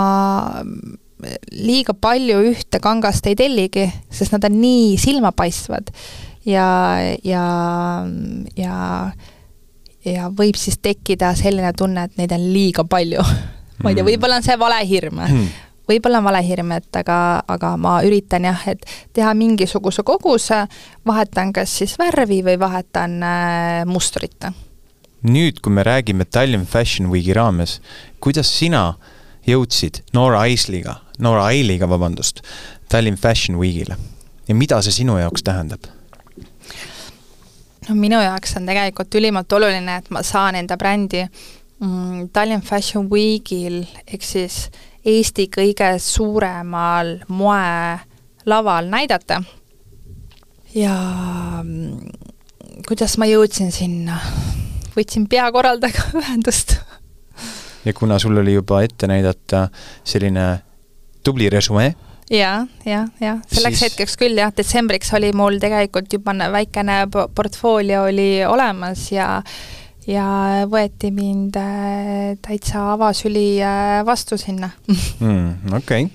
liiga 1.54 1.94
palju 1.96 2.42
ühte 2.50 2.80
kangast 2.84 3.26
ei 3.30 3.38
telligi, 3.38 3.86
sest 4.12 4.34
nad 4.34 4.44
on 4.44 4.58
nii 4.60 4.96
silmapaistvad. 5.00 5.94
Ja, 6.44 6.66
ja, 7.24 7.44
ja 8.58 8.74
ja 10.04 10.28
võib 10.28 10.58
siis 10.60 10.76
tekkida 10.84 11.32
selline 11.38 11.72
tunne, 11.76 12.04
et 12.04 12.18
neid 12.20 12.32
on 12.36 12.42
liiga 12.52 12.84
palju 12.84 13.24
ma 13.82 13.90
ei 13.90 13.96
tea, 13.96 14.04
mm. 14.04 14.10
võib-olla 14.10 14.40
on 14.40 14.46
see 14.46 14.58
valehirm 14.58 15.20
mm. 15.20 15.48
võib-olla 15.90 16.20
on 16.20 16.28
valehirm, 16.28 16.74
et 16.76 17.00
aga, 17.00 17.18
aga 17.48 17.74
ma 17.80 17.96
üritan 18.06 18.46
jah, 18.48 18.66
et 18.70 18.84
teha 19.16 19.32
mingisuguse 19.38 20.04
koguse, 20.06 20.64
vahetan 21.06 21.52
kas 21.56 21.74
siis 21.80 21.96
värvi 22.00 22.42
või 22.46 22.58
vahetan 22.60 23.18
äh, 23.22 23.82
mustrit. 23.88 24.50
nüüd, 25.24 25.60
kui 25.60 25.72
me 25.72 25.82
räägime 25.86 26.24
Tallinn 26.24 26.66
Fashion 26.66 27.10
Weeki 27.12 27.34
raames, 27.36 27.80
kuidas 28.20 28.52
sina 28.58 28.94
jõudsid 29.46 30.02
Nora 30.12 30.46
Aisliga, 30.46 31.00
Nora 31.18 31.50
Ailiga, 31.52 31.88
vabandust, 31.88 32.42
Tallinn 32.88 33.20
Fashion 33.20 33.58
Weekile 33.60 33.96
ja 34.48 34.54
mida 34.54 34.80
see 34.82 34.92
sinu 34.92 35.18
jaoks 35.18 35.44
tähendab? 35.44 35.88
no 37.88 37.94
minu 37.94 38.20
jaoks 38.22 38.56
on 38.58 38.66
tegelikult 38.68 39.14
ülimalt 39.14 39.52
oluline, 39.52 39.98
et 40.00 40.10
ma 40.10 40.22
saan 40.24 40.56
enda 40.60 40.76
brändi 40.80 41.24
mm, 41.80 42.28
Tallinn 42.32 42.62
Fashion 42.62 43.08
Weekil 43.10 43.82
ehk 44.06 44.22
siis 44.22 44.68
Eesti 45.04 45.50
kõige 45.52 45.90
suuremal 46.00 47.18
moelaval 47.28 48.88
näidata. 48.88 49.42
ja 50.74 50.94
mm, 51.62 52.08
kuidas 52.88 53.18
ma 53.18 53.28
jõudsin 53.28 53.72
sinna? 53.72 54.20
võtsin 54.94 55.26
peakorraldajaga 55.28 56.10
ühendust. 56.22 56.78
ja 57.84 57.92
kuna 57.92 58.18
sul 58.18 58.36
oli 58.38 58.54
juba 58.54 58.82
ette 58.82 59.06
näidata 59.10 59.68
selline 60.04 60.48
tubli 61.24 61.48
resümee, 61.50 61.94
ja, 62.30 62.66
ja, 62.84 63.06
ja 63.20 63.38
selleks 63.46 63.78
siis... 63.78 63.90
hetkeks 63.90 64.16
küll 64.20 64.38
jah, 64.38 64.52
detsembriks 64.56 65.12
oli 65.16 65.32
mul 65.36 65.58
tegelikult 65.60 66.12
juba 66.12 66.34
väikene 66.52 67.04
portfoolio 67.10 68.06
oli 68.08 68.44
olemas 68.48 69.10
ja 69.12 69.42
ja 70.10 70.24
võeti 70.70 71.10
mind 71.14 71.56
äh, 71.56 72.34
täitsa 72.44 72.90
avasüli 72.94 73.46
äh, 73.64 74.00
vastu 74.06 74.36
sinna 74.40 74.70
mm,. 74.88 75.72
okei 75.78 76.08
okay. 76.08 76.10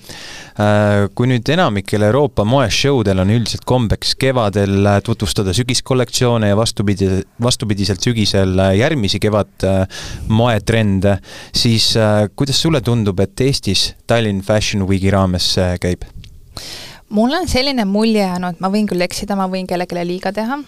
Äh, 0.60 1.06
kui 1.16 1.28
nüüd 1.30 1.46
enamikel 1.48 2.02
Euroopa 2.04 2.44
moeshowdel 2.44 3.22
on 3.22 3.30
üldiselt 3.32 3.64
kombeks 3.68 4.12
kevadel 4.20 4.88
tutvustada 5.06 5.54
sügiskollektsioone 5.56 6.50
ja 6.50 6.58
vastupidi, 6.58 7.08
vastupidiselt 7.40 8.02
sügisel 8.04 8.58
järgmisi 8.76 9.20
kevad 9.22 9.64
moetrende, 10.28 11.16
siis 11.56 11.94
kuidas 12.36 12.60
sulle 12.60 12.82
tundub, 12.84 13.22
et 13.24 13.40
Eestis 13.46 13.94
Tallinn 14.10 14.44
Fashion 14.44 14.84
Weeki 14.90 15.14
raames 15.14 15.54
käib? 15.80 16.04
mul 17.14 17.32
on 17.40 17.48
selline 17.48 17.86
mulje 17.88 18.26
jäänud, 18.26 18.60
ma 18.60 18.74
võin 18.74 18.90
küll 18.90 19.06
eksida, 19.06 19.38
ma 19.38 19.48
võin 19.48 19.70
kellelegi 19.70 20.06
liiga 20.12 20.34
teha, 20.34 20.60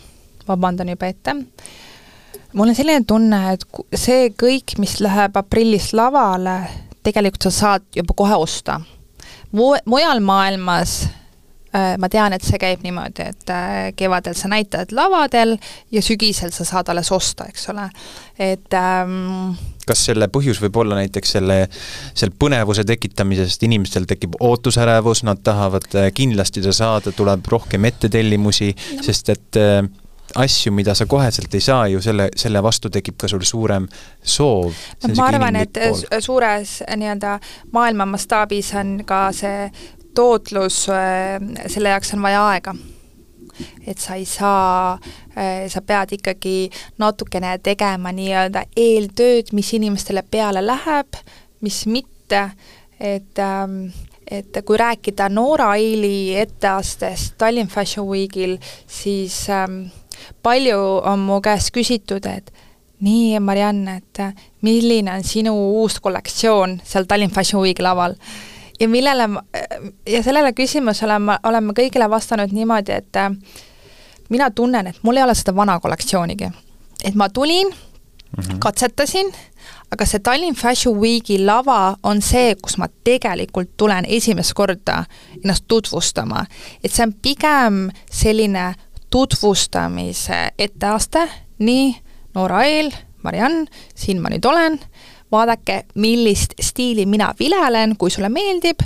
vabandan 0.48 0.94
juba 0.94 1.10
ette 1.12 1.36
mul 2.52 2.72
on 2.72 2.76
selline 2.76 3.04
tunne, 3.08 3.40
et 3.54 3.64
see 3.98 4.30
kõik, 4.38 4.76
mis 4.82 4.98
läheb 5.04 5.36
aprillis 5.40 5.92
lavale, 5.96 6.58
tegelikult 7.02 7.48
sa 7.48 7.54
saad 7.56 7.88
juba 7.96 8.16
kohe 8.16 8.38
osta. 8.38 8.80
Mu-, 9.52 9.80
mujal 9.88 10.22
maailmas 10.24 11.02
äh, 11.74 11.96
ma 12.00 12.08
tean, 12.12 12.32
et 12.36 12.44
see 12.44 12.60
käib 12.60 12.84
niimoodi, 12.84 13.26
et 13.34 13.52
äh, 13.52 13.90
kevadel 13.96 14.36
sa 14.38 14.50
näitad 14.52 14.92
lavadel 14.96 15.56
ja 15.92 16.02
sügisel 16.04 16.52
sa 16.54 16.66
saad 16.68 16.92
alles 16.92 17.12
osta, 17.12 17.48
eks 17.50 17.68
ole, 17.72 17.88
et 18.40 18.76
ähm, 18.78 19.54
kas 19.88 20.04
selle 20.08 20.28
põhjus 20.32 20.60
võib 20.62 20.76
olla 20.82 21.00
näiteks 21.00 21.34
selle, 21.38 21.58
selle 22.14 22.36
põnevuse 22.38 22.84
tekitamisest, 22.88 23.64
inimestel 23.66 24.06
tekib 24.08 24.38
ootusärevus, 24.40 25.24
nad 25.28 25.42
tahavad 25.44 25.88
äh, 25.98 26.10
kindlasti 26.14 26.62
seda 26.62 26.76
saada, 26.76 27.14
tuleb 27.16 27.48
rohkem 27.50 27.90
ettetellimusi 27.90 28.72
no., 28.76 29.04
sest 29.08 29.34
et 29.34 29.60
äh, 29.60 29.82
asju, 30.34 30.72
mida 30.72 30.94
sa 30.94 31.06
koheselt 31.06 31.54
ei 31.54 31.60
saa 31.60 31.86
ju, 31.92 32.00
selle, 32.02 32.28
selle 32.36 32.62
vastu 32.62 32.90
tekib 32.92 33.18
ka 33.20 33.28
sul 33.28 33.44
suurem 33.46 33.88
soov. 34.22 34.72
ma 35.16 35.26
arvan, 35.26 35.56
et 35.62 35.72
pool. 35.76 36.20
suures 36.20 36.78
nii-öelda 36.96 37.38
maailma 37.72 38.06
mastaabis 38.14 38.72
on 38.80 39.02
ka 39.06 39.24
see 39.36 39.68
tootlus, 40.14 40.86
äh, 40.92 41.38
selle 41.66 41.94
jaoks 41.94 42.14
on 42.14 42.22
vaja 42.22 42.46
aega. 42.48 42.74
et 43.86 43.98
sa 43.98 44.14
ei 44.16 44.24
saa, 44.24 44.98
äh, 45.36 45.68
sa 45.68 45.82
pead 45.84 46.14
ikkagi 46.16 46.70
natukene 46.98 47.58
tegema 47.62 48.12
nii-öelda 48.12 48.64
eeltööd, 48.76 49.52
mis 49.52 49.74
inimestele 49.76 50.22
peale 50.30 50.62
läheb, 50.64 51.20
mis 51.60 51.84
mitte, 51.86 52.46
et 52.98 53.38
ähm, 53.38 53.92
et 54.32 54.56
kui 54.64 54.78
rääkida 54.78 55.28
Noora 55.28 55.70
Aili 55.76 56.38
etteastest 56.40 57.34
Tallinn 57.38 57.68
Fashion 57.68 58.06
Weekil, 58.08 58.56
siis 58.86 59.50
ähm, 59.50 59.82
palju 60.42 60.78
on 61.04 61.18
mu 61.18 61.40
käest 61.40 61.70
küsitud, 61.74 62.26
et 62.26 62.52
nii, 63.02 63.40
Marianne, 63.40 63.96
et 63.96 64.42
milline 64.62 65.12
on 65.12 65.24
sinu 65.26 65.54
uus 65.80 65.98
kollektsioon 66.00 66.80
seal 66.84 67.06
Tallinn 67.10 67.34
Fashion 67.34 67.62
Weeki 67.62 67.82
laval? 67.82 68.14
ja 68.80 68.88
millele 68.88 69.26
ma, 69.26 69.42
ja 70.06 70.22
sellele 70.22 70.52
küsimusele 70.52 71.18
ma, 71.22 71.38
olen 71.46 71.68
ma 71.68 71.74
kõigile 71.76 72.08
vastanud 72.10 72.52
niimoodi, 72.54 72.92
et 72.92 73.18
mina 74.32 74.50
tunnen, 74.50 74.90
et 74.90 74.98
mul 75.02 75.20
ei 75.20 75.26
ole 75.26 75.34
seda 75.38 75.54
vana 75.56 75.78
kollektsioonigi. 75.80 76.50
et 77.04 77.14
ma 77.14 77.28
tulin 77.28 77.68
mm, 77.68 78.42
-hmm. 78.42 78.58
katsetasin, 78.58 79.32
aga 79.90 80.06
see 80.06 80.18
Tallinn 80.20 80.54
Fashion 80.54 80.98
Weeki 81.00 81.44
lava 81.44 81.96
on 82.02 82.22
see, 82.22 82.54
kus 82.54 82.78
ma 82.78 82.88
tegelikult 83.04 83.70
tulen 83.76 84.04
esimest 84.08 84.54
korda 84.54 85.04
ennast 85.44 85.64
tutvustama. 85.68 86.46
et 86.84 86.92
see 86.92 87.06
on 87.06 87.14
pigem 87.22 87.90
selline 88.10 88.74
tutvustamise 89.12 90.52
etteaste, 90.58 91.26
nii, 91.62 91.90
Noora 92.34 92.62
Eel, 92.64 92.88
Mariann, 93.22 93.66
siin 93.94 94.22
ma 94.22 94.30
nüüd 94.32 94.46
olen, 94.48 94.78
vaadake, 95.32 95.82
millist 96.00 96.56
stiili 96.60 97.04
mina 97.06 97.32
vilelen, 97.38 97.96
kui 98.00 98.10
sulle 98.10 98.32
meeldib, 98.32 98.80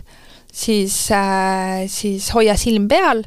siis 0.53 0.97
äh,, 1.15 1.87
siis 1.87 2.33
hoia 2.35 2.57
silm 2.59 2.89
peal, 2.91 3.23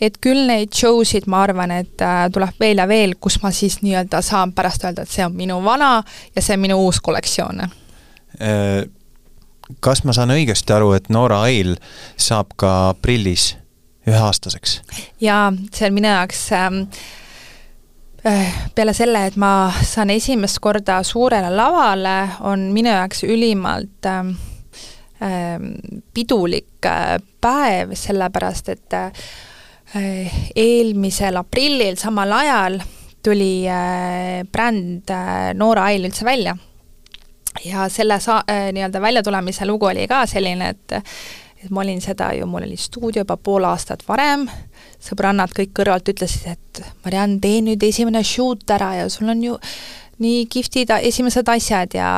et 0.00 0.16
küll 0.24 0.46
neid 0.48 0.72
show 0.76 1.02
sid, 1.04 1.28
ma 1.28 1.42
arvan, 1.44 1.74
et 1.82 2.04
äh, 2.04 2.24
tuleb 2.32 2.56
veel 2.60 2.80
ja 2.80 2.88
veel, 2.88 3.18
kus 3.20 3.36
ma 3.44 3.52
siis 3.52 3.82
nii-öelda 3.84 4.22
saan 4.24 4.56
pärast 4.56 4.88
öelda, 4.88 5.04
et 5.04 5.12
see 5.12 5.26
on 5.26 5.36
minu 5.36 5.60
vana 5.64 5.98
ja 6.34 6.42
see 6.42 6.56
on 6.56 6.64
minu 6.64 6.80
uus 6.86 7.02
kollektsioon. 7.04 7.66
Äh,. 8.40 8.88
Kas 9.78 10.00
ma 10.02 10.10
saan 10.10 10.32
õigesti 10.34 10.74
aru, 10.74 10.88
et 10.96 11.12
Noora 11.14 11.44
Ail 11.46 11.76
saab 12.18 12.56
ka 12.58 12.88
aprillis 12.88 13.52
üheaastaseks. 14.10 14.80
jaa, 15.22 15.48
see 15.74 15.88
on 15.88 15.96
minu 15.96 16.10
jaoks 16.10 16.44
ähm, 16.56 16.82
peale 18.74 18.94
selle, 18.96 19.24
et 19.30 19.36
ma 19.40 19.70
saan 19.86 20.12
esimest 20.12 20.60
korda 20.60 21.00
suurele 21.06 21.50
lavale, 21.54 22.16
on 22.46 22.68
minu 22.74 22.92
jaoks 22.92 23.24
ülimalt 23.24 24.10
äh, 24.10 24.22
pidulik 26.14 26.86
äh, 26.86 27.18
päev, 27.40 27.94
sellepärast 27.96 28.72
et 28.74 28.98
äh, 28.98 29.28
eelmisel 30.56 31.40
aprillil 31.40 31.96
samal 31.98 32.32
ajal 32.32 32.80
tuli 33.22 33.68
äh, 33.68 34.44
bränd 34.52 35.10
äh, 35.10 35.54
Noora 35.54 35.84
Ail 35.84 36.04
üldse 36.04 36.24
välja. 36.24 36.56
ja 37.64 37.88
selle 37.88 38.20
sa-, 38.20 38.44
äh, 38.46 38.70
nii-öelda 38.72 39.00
väljatulemise 39.02 39.66
lugu 39.66 39.88
oli 39.90 40.06
ka 40.08 40.22
selline, 40.26 40.68
et 40.68 40.92
et 41.60 41.70
ma 41.70 41.82
olin 41.84 42.00
seda 42.00 42.30
ju, 42.36 42.46
mul 42.48 42.64
oli 42.64 42.76
stuudio 42.80 43.22
juba 43.24 43.36
pool 43.36 43.66
aastat 43.68 44.02
varem, 44.08 44.46
sõbrannad 45.02 45.52
kõik 45.56 45.74
kõrvalt 45.76 46.08
ütlesid, 46.12 46.46
et 46.54 46.82
Mariann, 47.04 47.40
tee 47.42 47.60
nüüd 47.64 47.82
esimene 47.84 48.22
shoot 48.24 48.64
ära 48.72 48.94
ja 49.00 49.08
sul 49.12 49.28
on 49.32 49.44
ju 49.44 49.58
nii 50.20 50.44
kihvtid 50.52 50.92
esimesed 51.00 51.48
asjad 51.48 51.96
ja, 51.96 52.10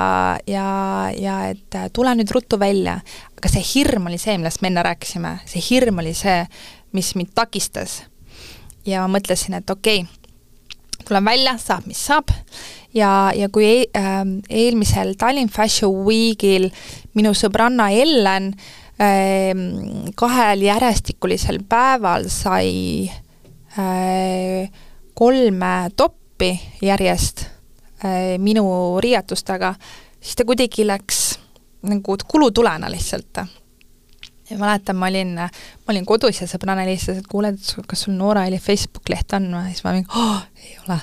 ja, 0.46 0.66
ja 1.14 1.36
et 1.52 1.76
tule 1.94 2.14
nüüd 2.18 2.30
ruttu 2.34 2.58
välja. 2.58 2.98
aga 3.38 3.50
see 3.50 3.62
hirm 3.74 4.08
oli 4.10 4.18
see, 4.18 4.36
millest 4.38 4.62
me 4.62 4.70
enne 4.70 4.82
rääkisime, 4.86 5.36
see 5.46 5.62
hirm 5.70 6.02
oli 6.02 6.14
see, 6.14 6.42
mis 6.92 7.14
mind 7.18 7.34
takistas. 7.34 8.02
ja 8.86 9.06
ma 9.06 9.18
mõtlesin, 9.18 9.58
et 9.58 9.70
okei 9.70 10.02
okay,, 10.02 11.02
tulen 11.06 11.24
välja, 11.24 11.56
saab, 11.58 11.86
mis 11.86 12.02
saab, 12.02 12.30
ja, 12.94 13.30
ja 13.34 13.48
kui 13.50 13.66
e 13.66 13.88
äh, 13.98 14.22
eelmisel 14.50 15.14
Tallinn 15.18 15.50
Fashion 15.50 16.04
Weekil 16.06 16.70
minu 17.14 17.34
sõbranna 17.38 17.90
Ellen 17.94 18.54
äh, 18.54 18.81
kahel 20.14 20.62
järjestikulisel 20.62 21.58
päeval 21.68 22.28
sai 22.30 23.08
äh, 23.78 24.68
kolme 25.14 25.90
toppi 25.96 26.52
järjest 26.82 27.44
äh, 28.04 28.38
minu 28.38 28.64
riietustega, 29.00 29.74
siis 30.20 30.36
ta 30.36 30.44
kuidagi 30.44 30.86
läks 30.86 31.22
nagu 31.82 32.16
kulutulena 32.28 32.90
lihtsalt. 32.90 33.42
mäletan, 34.58 34.96
ma 34.96 35.06
olin, 35.06 35.34
ma 35.86 35.88
olin 35.88 36.06
kodus 36.06 36.42
ja 36.42 36.46
sõbranna 36.46 36.84
helistas, 36.84 37.22
et 37.22 37.26
kuule, 37.26 37.54
kas 37.88 38.02
sul 38.04 38.14
Noora 38.14 38.44
Eli 38.46 38.58
Facebook 38.58 39.08
leht 39.08 39.32
on 39.32 39.48
või, 39.48 39.70
siis 39.72 39.84
ma 39.84 39.94
mingi 39.96 40.12
oh,, 40.12 40.42
ei 40.60 40.76
ole. 40.84 40.98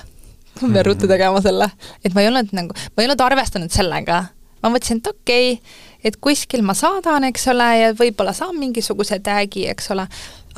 ma 0.60 0.68
pean 0.68 0.86
ruttu 0.86 1.08
tegema 1.10 1.40
selle. 1.42 1.70
et 2.04 2.14
ma 2.14 2.22
ei 2.22 2.30
olnud 2.30 2.54
nagu, 2.54 2.76
ma 2.76 3.02
ei 3.02 3.08
olnud 3.08 3.24
arvestanud 3.26 3.74
sellega. 3.74 4.24
ma 4.62 4.70
mõtlesin, 4.70 5.02
et 5.02 5.10
okei 5.10 5.52
okay,, 5.52 5.89
et 6.04 6.16
kuskil 6.20 6.62
ma 6.66 6.74
saadan, 6.76 7.26
eks 7.28 7.48
ole, 7.52 7.68
ja 7.80 7.90
võib-olla 7.96 8.32
saan 8.36 8.56
mingisuguse 8.58 9.20
tag'i, 9.24 9.66
eks 9.70 9.90
ole, 9.94 10.06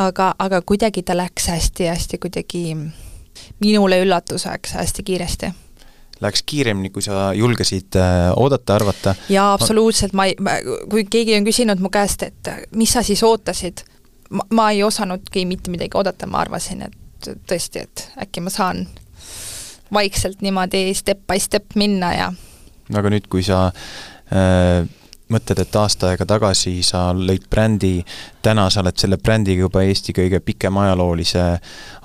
aga, 0.02 0.32
aga 0.38 0.62
kuidagi 0.66 1.02
ta 1.06 1.16
läks 1.18 1.48
hästi-hästi 1.52 2.20
kuidagi 2.22 2.62
minule 3.62 4.00
üllatuseks 4.04 4.76
hästi 4.78 5.02
kiiresti. 5.02 5.52
Läks 6.22 6.44
kiiremini, 6.46 6.92
kui 6.94 7.02
sa 7.02 7.32
julgesid 7.34 7.96
äh, 7.98 8.30
oodata, 8.36 8.76
arvata? 8.78 9.14
jaa, 9.28 9.52
absoluutselt, 9.56 10.14
ma 10.14 10.28
ei, 10.30 10.36
kui 10.90 11.04
keegi 11.10 11.34
on 11.38 11.46
küsinud 11.48 11.82
mu 11.82 11.90
käest, 11.90 12.22
et 12.22 12.52
mis 12.78 12.92
sa 12.94 13.02
siis 13.02 13.24
ootasid, 13.26 13.82
ma, 14.30 14.46
ma 14.54 14.70
ei 14.70 14.84
osanudki 14.86 15.46
mitte 15.50 15.72
midagi 15.74 15.98
oodata, 15.98 16.30
ma 16.30 16.44
arvasin, 16.44 16.86
et 16.86 17.32
tõesti, 17.50 17.82
et 17.82 18.06
äkki 18.22 18.42
ma 18.42 18.54
saan 18.54 18.86
vaikselt 19.92 20.40
niimoodi 20.42 20.94
step 20.94 21.26
by 21.28 21.42
step 21.42 21.74
minna 21.76 22.14
ja 22.14 22.30
aga 22.98 23.12
nüüd, 23.12 23.26
kui 23.30 23.44
sa 23.46 23.66
äh, 24.32 24.86
mõtled, 25.32 25.62
et 25.62 25.76
aasta 25.76 26.12
aega 26.12 26.26
tagasi 26.28 26.74
sa 26.86 27.10
lõid 27.16 27.48
brändi, 27.50 27.98
täna 28.44 28.68
sa 28.70 28.82
oled 28.82 28.98
selle 29.00 29.18
brändiga 29.18 29.66
juba 29.66 29.84
Eesti 29.86 30.14
kõige 30.16 30.40
pikema 30.44 30.86
ajaloolise 30.86 31.44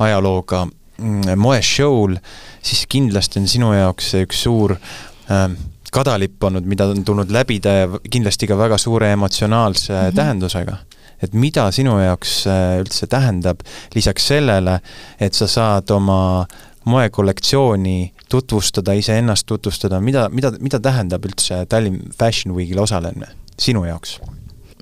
ajalooga 0.05 0.65
mm, 0.67 1.37
moeshow'l, 1.39 2.17
siis 2.61 2.85
kindlasti 2.89 3.41
on 3.41 3.49
sinu 3.51 3.73
jaoks 3.75 4.13
see 4.13 4.27
üks 4.27 4.43
suur 4.47 4.75
äh, 4.77 5.49
kadalipp 5.93 6.43
olnud, 6.43 6.67
mida 6.67 6.89
on 6.91 7.03
tulnud 7.05 7.31
läbida 7.33 7.73
ja 7.81 7.87
kindlasti 8.09 8.47
ka 8.47 8.57
väga 8.59 8.77
suure 8.77 9.11
emotsionaalse 9.15 9.93
mm 9.93 9.99
-hmm. 9.99 10.15
tähendusega. 10.15 10.77
et 11.23 11.33
mida 11.33 11.71
sinu 11.71 11.99
jaoks 11.99 12.47
äh, 12.47 12.79
üldse 12.79 13.07
tähendab, 13.07 13.59
lisaks 13.95 14.27
sellele, 14.27 14.79
et 15.19 15.33
sa 15.33 15.47
saad 15.47 15.89
oma 15.89 16.45
moekollektsiooni 16.85 18.13
tutvustada, 18.29 18.93
iseennast 18.93 19.45
tutvustada, 19.47 20.01
mida, 20.01 20.27
mida, 20.29 20.51
mida 20.59 20.79
tähendab 20.79 21.25
üldse 21.25 21.65
Tallinn 21.69 22.11
Fashion 22.19 22.55
Weekil 22.55 22.79
osalemine 22.79 23.31
sinu 23.59 23.85
jaoks? 23.87 24.19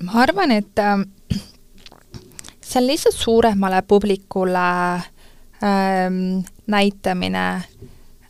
ma 0.02 0.20
arvan, 0.20 0.52
et 0.52 0.78
äh, 0.78 0.98
see 2.60 2.80
on 2.82 2.86
lihtsalt 2.86 3.16
suuremale 3.16 3.82
publikule 3.82 4.66
äh, 4.94 6.10
näitamine 6.66 7.46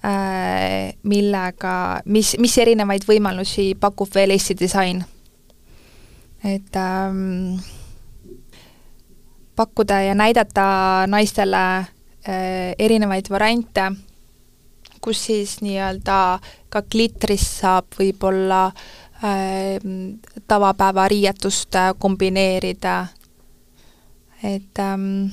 äh,, 0.04 0.94
millega, 1.02 2.02
mis, 2.04 2.36
mis 2.38 2.58
erinevaid 2.62 3.08
võimalusi 3.08 3.72
pakub 3.80 4.14
veel 4.14 4.36
Eesti 4.36 4.58
disain. 4.60 5.04
et 6.44 6.76
ähm, 6.76 7.56
pakkuda 9.56 10.00
ja 10.00 10.14
näidata 10.14 10.66
naistele 11.10 11.64
äh, 12.28 12.74
erinevaid 12.78 13.30
variante 13.30 13.90
kus 15.06 15.26
siis 15.28 15.58
nii-öelda 15.62 16.20
ka 16.72 16.82
klitrist 16.90 17.60
saab 17.62 17.94
võib-olla 17.98 18.66
äh, 18.68 19.76
tavapäevariietust 20.50 21.78
kombineerida, 22.02 22.96
et 24.42 24.82
ähm, 24.82 25.28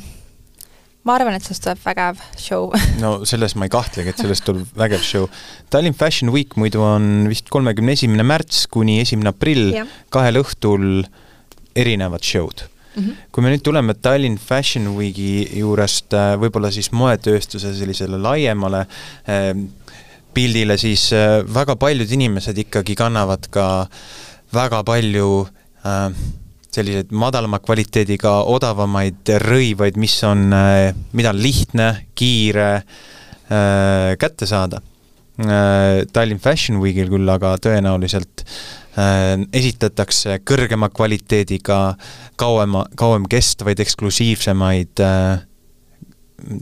ma 1.04 1.18
arvan, 1.18 1.36
et 1.38 1.46
sellest 1.46 1.66
tuleb 1.66 1.82
vägev 1.84 2.22
show. 2.40 2.70
No 3.04 3.16
selles 3.30 3.58
ma 3.58 3.68
ei 3.68 3.74
kahtlegi, 3.74 4.14
et 4.14 4.22
sellest 4.22 4.46
tuleb 4.48 4.78
vägev 4.80 5.04
show. 5.06 5.28
Tallinn 5.74 5.98
Fashion 5.98 6.32
Week 6.36 6.56
muidu 6.60 6.86
on 6.86 7.28
vist 7.32 7.50
kolmekümne 7.54 7.98
esimene 7.98 8.26
märts 8.28 8.68
kuni 8.72 9.02
esimene 9.04 9.34
aprill, 9.34 9.74
kahel 10.14 10.44
õhtul 10.44 11.04
erinevad 11.74 12.24
show'd 12.24 12.68
mm. 12.96 13.04
-hmm. 13.04 13.16
kui 13.32 13.44
me 13.44 13.54
nüüd 13.54 13.64
tuleme 13.64 13.94
Tallinn 13.94 14.38
Fashion 14.38 14.96
Weeki 14.98 15.50
juurest 15.60 16.14
äh, 16.14 16.36
võib-olla 16.40 16.72
siis 16.72 16.92
moetööstuse 16.92 17.74
sellisele 17.76 18.18
laiemale 18.18 18.86
äh, 18.86 19.54
pildile, 20.34 20.78
siis 20.78 21.12
äh, 21.14 21.42
väga 21.54 21.76
paljud 21.76 22.12
inimesed 22.12 22.58
ikkagi 22.58 22.96
kannavad 22.96 23.50
ka 23.50 23.88
väga 24.54 24.84
palju 24.84 25.48
äh, 25.86 26.10
selliseid 26.74 27.12
madalama 27.12 27.60
kvaliteediga 27.60 28.44
odavamaid 28.50 29.30
rõivaid, 29.46 29.98
mis 29.98 30.24
on, 30.24 30.50
mida 31.14 31.30
on 31.30 31.38
lihtne, 31.38 32.08
kiire 32.16 32.82
kätte 34.18 34.48
saada. 34.50 34.80
Tallinn 35.34 36.38
Fashion 36.38 36.78
Weekil 36.78 37.08
küll 37.10 37.30
aga 37.34 37.56
tõenäoliselt 37.58 38.44
äh, 38.44 39.40
esitatakse 39.50 40.36
kõrgema 40.46 40.92
kvaliteediga, 40.94 41.80
kauema, 42.38 42.84
kauem 43.00 43.26
kestvaid, 43.32 43.82
eksklusiivsemaid 43.82 45.02
äh, 45.02 45.42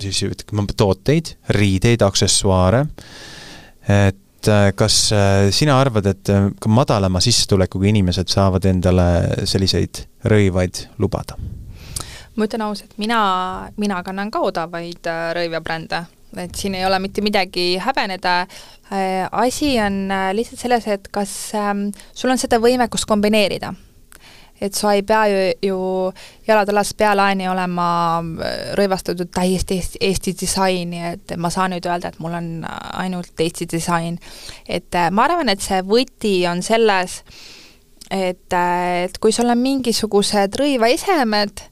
siis 0.01 0.23
ütleme 0.25 0.65
tooteid, 0.77 1.35
riideid, 1.55 2.03
aksessuaare, 2.05 2.85
et 3.89 4.49
äh, 4.49 4.69
kas 4.77 4.97
äh, 5.15 5.49
sina 5.55 5.79
arvad, 5.81 6.11
et 6.11 6.29
äh, 6.29 6.49
ka 6.61 6.71
madalama 6.71 7.21
sissetulekuga 7.23 7.89
inimesed 7.91 8.31
saavad 8.31 8.67
endale 8.69 9.07
selliseid 9.49 10.05
rõivaid 10.29 10.85
lubada? 11.01 11.39
ma 12.31 12.47
ütlen 12.47 12.63
ausalt, 12.63 12.93
mina, 13.01 13.21
mina 13.77 13.97
kannan 14.07 14.29
ka 14.31 14.39
odavaid 14.47 15.07
rõivabrände 15.35 16.05
et 16.37 16.55
siin 16.55 16.75
ei 16.75 16.85
ole 16.85 16.99
mitte 16.99 17.21
midagi 17.21 17.77
häbeneda, 17.81 18.39
äh, 18.41 19.29
asi 19.31 19.79
on 19.81 20.11
äh, 20.11 20.31
lihtsalt 20.35 20.59
selles, 20.59 20.87
et 20.87 21.07
kas 21.11 21.51
ähm, 21.55 21.89
sul 22.13 22.31
on 22.31 22.39
seda 22.39 22.59
võimekust 22.61 23.07
kombineerida. 23.07 23.73
et 24.61 24.77
sa 24.77 24.91
ei 24.93 25.01
pea 25.01 25.23
ju, 25.25 25.37
ju 25.65 25.77
jalad 26.47 26.69
alas 26.69 26.93
pealaeni 26.93 27.47
olema 27.49 27.87
äh, 28.21 28.75
rõivastatud 28.77 29.31
täiesti 29.33 29.79
Eesti, 29.79 29.97
Eesti 30.01 30.35
disaini, 30.41 31.01
et 31.13 31.33
ma 31.37 31.49
saan 31.49 31.73
nüüd 31.73 31.87
öelda, 31.89 32.11
et 32.11 32.19
mul 32.19 32.37
on 32.37 32.51
ainult 32.93 33.39
Eesti 33.39 33.67
disain. 33.71 34.19
et 34.67 34.99
ma 35.11 35.25
arvan, 35.25 35.49
et 35.49 35.61
see 35.61 35.81
võti 35.81 36.35
on 36.51 36.61
selles, 36.63 37.23
et, 38.11 38.53
et 38.53 39.19
kui 39.19 39.31
sul 39.31 39.49
on 39.49 39.59
mingisugused 39.59 40.55
rõivaesemed, 40.59 41.67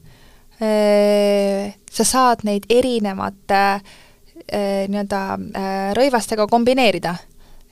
sa 1.90 2.04
saad 2.04 2.42
neid 2.44 2.66
erinevate 2.68 3.60
äh, 3.60 3.98
nii-öelda 4.48 5.20
eh, 5.36 5.92
rõivastega 5.98 6.46
kombineerida. 6.50 7.14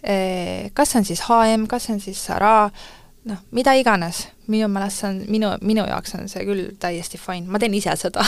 Eh, 0.02 0.70
kas 0.74 0.92
see 0.92 1.00
on 1.00 1.08
siis 1.08 1.24
HM, 1.26 1.66
kas 1.70 1.88
see 1.88 1.96
on 1.96 2.00
siis 2.02 2.20
Zara, 2.28 2.70
noh, 3.28 3.40
mida 3.54 3.74
iganes, 3.76 4.26
minu 4.48 4.68
meelest 4.72 5.02
see 5.02 5.08
on, 5.08 5.18
minu, 5.32 5.50
minu 5.66 5.84
jaoks 5.88 6.14
on 6.16 6.28
see 6.30 6.44
küll 6.46 6.70
täiesti 6.80 7.20
fine, 7.20 7.48
ma 7.50 7.60
teen 7.60 7.74
ise 7.76 7.92
seda 7.98 8.24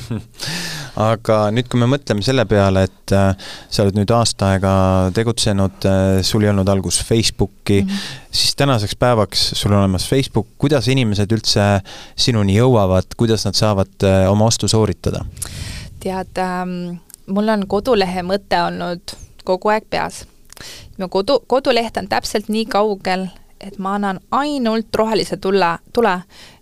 aga 1.10 1.36
nüüd, 1.54 1.68
kui 1.70 1.80
me 1.80 1.88
mõtleme 1.90 2.24
selle 2.24 2.46
peale, 2.50 2.86
et 2.88 3.14
äh, 3.14 3.50
sa 3.70 3.84
oled 3.84 3.98
nüüd 3.98 4.10
aasta 4.14 4.54
aega 4.54 4.72
tegutsenud 5.16 5.86
äh,, 5.88 6.22
sul 6.26 6.46
ei 6.46 6.52
olnud 6.52 6.70
alguses 6.72 7.04
Facebooki 7.06 7.82
mm, 7.82 7.90
-hmm. 7.90 8.32
siis 8.40 8.56
tänaseks 8.58 8.96
päevaks 8.98 9.50
sul 9.54 9.72
on 9.72 9.84
olemas 9.84 10.08
Facebook, 10.08 10.48
kuidas 10.58 10.88
inimesed 10.88 11.30
üldse 11.36 11.68
sinuni 12.16 12.56
jõuavad, 12.58 13.14
kuidas 13.16 13.44
nad 13.46 13.58
saavad 13.58 14.08
äh, 14.08 14.24
oma 14.30 14.50
ostu 14.50 14.68
sooritada? 14.68 15.24
tead 16.00 16.38
ähm,, 16.40 16.98
mul 17.26 17.48
on 17.48 17.66
kodulehe 17.68 18.22
mõte 18.26 18.62
olnud 18.64 19.14
kogu 19.44 19.68
aeg 19.72 19.86
peas. 19.90 20.24
minu 20.98 21.08
kodu, 21.08 21.40
koduleht 21.46 21.96
on 21.96 22.08
täpselt 22.08 22.48
nii 22.48 22.66
kaugel, 22.66 23.26
et 23.60 23.78
ma 23.78 23.94
annan 23.94 24.20
ainult 24.30 24.94
rohelise 24.94 25.36
tulle, 25.36 25.78
tule 25.92 26.20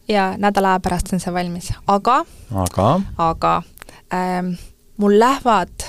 ja 0.09 0.35
nädala 0.38 0.77
aja 0.77 0.81
pärast 0.81 1.12
on 1.12 1.21
see 1.21 1.35
valmis, 1.35 1.73
aga 1.87 2.25
aga, 2.55 2.88
aga 3.18 3.62
ähm, 4.14 4.55
mul 4.97 5.18
lähevad 5.18 5.88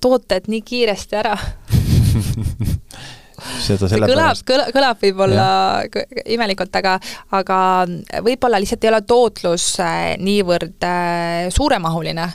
tooted 0.00 0.50
nii 0.50 0.62
kiiresti 0.62 1.16
ära 1.16 1.36
seda 3.66 3.86
kõlab, 3.86 3.92
sellepärast. 3.92 4.44
kõlab, 4.48 4.72
kõlab 4.74 5.02
võib-olla 5.02 5.46
imelikult, 6.32 6.78
aga, 6.80 6.96
aga 7.36 7.58
võib-olla 8.24 8.60
lihtsalt 8.62 8.84
ei 8.84 8.92
ole 8.92 9.02
tootlus 9.08 9.68
äh, 9.82 10.14
niivõrd 10.22 10.86
äh, 10.86 11.48
suuremahuline. 11.54 12.26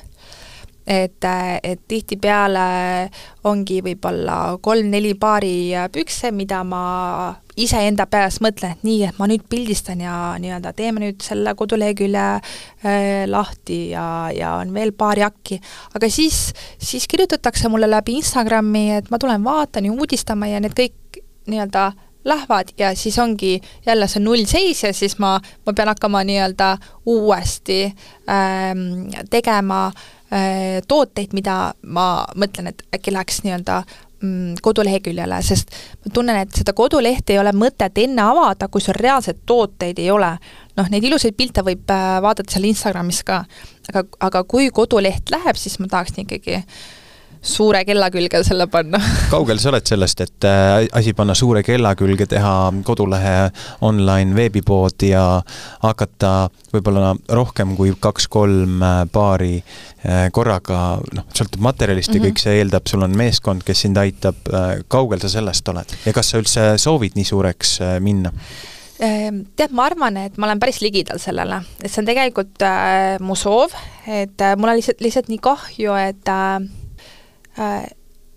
Et, 0.87 1.25
et 1.63 1.81
tihtipeale 1.87 3.09
ongi 3.47 3.81
võib-olla 3.85 4.57
kolm-neli 4.61 5.13
paari 5.19 5.53
pükse, 5.93 6.31
mida 6.33 6.63
ma 6.67 6.83
iseenda 7.59 8.07
peas 8.09 8.39
mõtlen, 8.43 8.75
et 8.75 8.85
nii, 8.87 8.99
et 9.09 9.17
ma 9.19 9.27
nüüd 9.29 9.43
pildistan 9.49 10.01
ja 10.01 10.15
nii-öelda 10.41 10.73
teeme 10.77 11.03
nüüd 11.03 11.23
selle 11.25 11.53
kodulehekülje 11.57 12.27
äh, 12.37 13.25
lahti 13.29 13.81
ja, 13.91 14.05
ja 14.35 14.55
on 14.61 14.73
veel 14.73 14.93
paar 14.97 15.19
jakki. 15.19 15.59
aga 15.95 16.09
siis, 16.09 16.51
siis 16.79 17.07
kirjutatakse 17.11 17.69
mulle 17.69 17.89
läbi 17.89 18.17
Instagrami, 18.21 18.87
et 19.01 19.11
ma 19.11 19.19
tulen 19.21 19.43
vaatan 19.43 19.89
ja 19.89 19.91
uudistama 19.91 20.49
ja 20.49 20.61
need 20.63 20.77
kõik 20.77 21.21
nii-öelda 21.51 21.91
lähevad 22.25 22.69
ja 22.77 22.95
siis 22.95 23.17
ongi 23.19 23.55
jälle 23.85 24.07
see 24.07 24.21
nullseis 24.21 24.83
ja 24.83 24.93
siis 24.93 25.17
ma, 25.19 25.39
ma 25.65 25.73
pean 25.73 25.89
hakkama 25.89 26.21
nii-öelda 26.23 26.75
uuesti 27.09 27.83
ähm, 28.29 29.09
tegema 29.29 29.87
äh, 29.87 30.20
tooteid, 30.87 31.33
mida 31.35 31.73
ma 31.83 32.05
mõtlen, 32.39 32.71
et 32.71 32.85
äkki 32.95 33.11
läheks 33.11 33.41
nii-öelda 33.43 33.81
mm, 34.21 34.61
koduleheküljele, 34.63 35.41
sest 35.43 35.73
ma 36.05 36.13
tunnen, 36.13 36.39
et 36.43 36.55
seda 36.55 36.73
kodulehte 36.77 37.35
ei 37.35 37.41
ole 37.41 37.53
mõtet 37.57 37.99
enne 38.03 38.23
avada, 38.23 38.69
kui 38.71 38.83
sul 38.83 38.97
reaalseid 38.97 39.43
tooteid 39.45 39.99
ei 39.99 40.11
ole. 40.11 40.31
noh, 40.77 40.87
neid 40.87 41.03
ilusaid 41.03 41.35
pilte 41.35 41.65
võib 41.67 41.89
äh, 41.91 42.17
vaadata 42.23 42.53
seal 42.53 42.69
Instagramis 42.69 43.23
ka, 43.27 43.43
aga, 43.91 44.05
aga 44.23 44.43
kui 44.47 44.69
koduleht 44.71 45.29
läheb, 45.33 45.59
siis 45.59 45.79
ma 45.83 45.91
tahaksin 45.91 46.23
ikkagi 46.23 46.61
suure 47.41 47.81
kella 47.85 48.09
külge 48.13 48.43
selle 48.45 48.67
panna 48.71 48.99
kaugel 49.31 49.59
sa 49.61 49.71
oled 49.71 49.87
sellest, 49.87 50.21
et 50.21 50.47
äh, 50.47 50.87
asi 50.97 51.13
panna 51.17 51.35
suure 51.37 51.63
kella 51.65 51.93
külge, 51.99 52.27
teha 52.29 52.55
kodulehe 52.85 53.49
online 53.87 54.35
veebipood 54.37 55.05
ja 55.07 55.25
hakata 55.81 56.33
võib-olla 56.71 57.15
rohkem 57.33 57.75
kui 57.79 57.95
kaks-kolm 57.99 58.83
äh, 58.85 58.97
paari 59.11 59.55
äh, 59.57 60.27
korraga, 60.33 60.99
noh, 61.17 61.29
sõltub 61.33 61.63
materjalist 61.65 62.11
mm 62.11 62.19
-hmm. 62.19 62.25
ja 62.25 62.31
kõik 62.31 62.43
see 62.43 62.59
eeldab, 62.59 62.87
sul 62.87 63.07
on 63.07 63.17
meeskond, 63.17 63.65
kes 63.65 63.87
sind 63.87 63.97
aitab, 63.97 64.37
kaugel 64.87 65.19
sa 65.21 65.29
sellest 65.29 65.67
oled 65.67 65.97
ja 66.05 66.13
kas 66.13 66.29
sa 66.29 66.37
üldse 66.37 66.77
soovid 66.77 67.17
nii 67.17 67.25
suureks 67.25 67.79
minna? 67.99 68.31
tead, 69.01 69.71
ma 69.73 69.87
arvan, 69.89 70.17
et 70.17 70.37
ma 70.37 70.45
olen 70.45 70.59
päris 70.61 70.81
ligidal 70.81 71.17
sellele, 71.17 71.63
et 71.81 71.89
see 71.89 72.03
on 72.03 72.09
tegelikult 72.09 72.61
äh, 72.61 73.17
mu 73.19 73.35
soov, 73.35 73.73
et 74.05 74.41
äh, 74.41 74.53
mul 74.57 74.69
on 74.69 74.77
lihtsalt, 74.77 75.01
lihtsalt 75.01 75.31
nii 75.31 75.41
kahju, 75.41 75.95
et 75.97 76.29
Äh, 76.29 76.80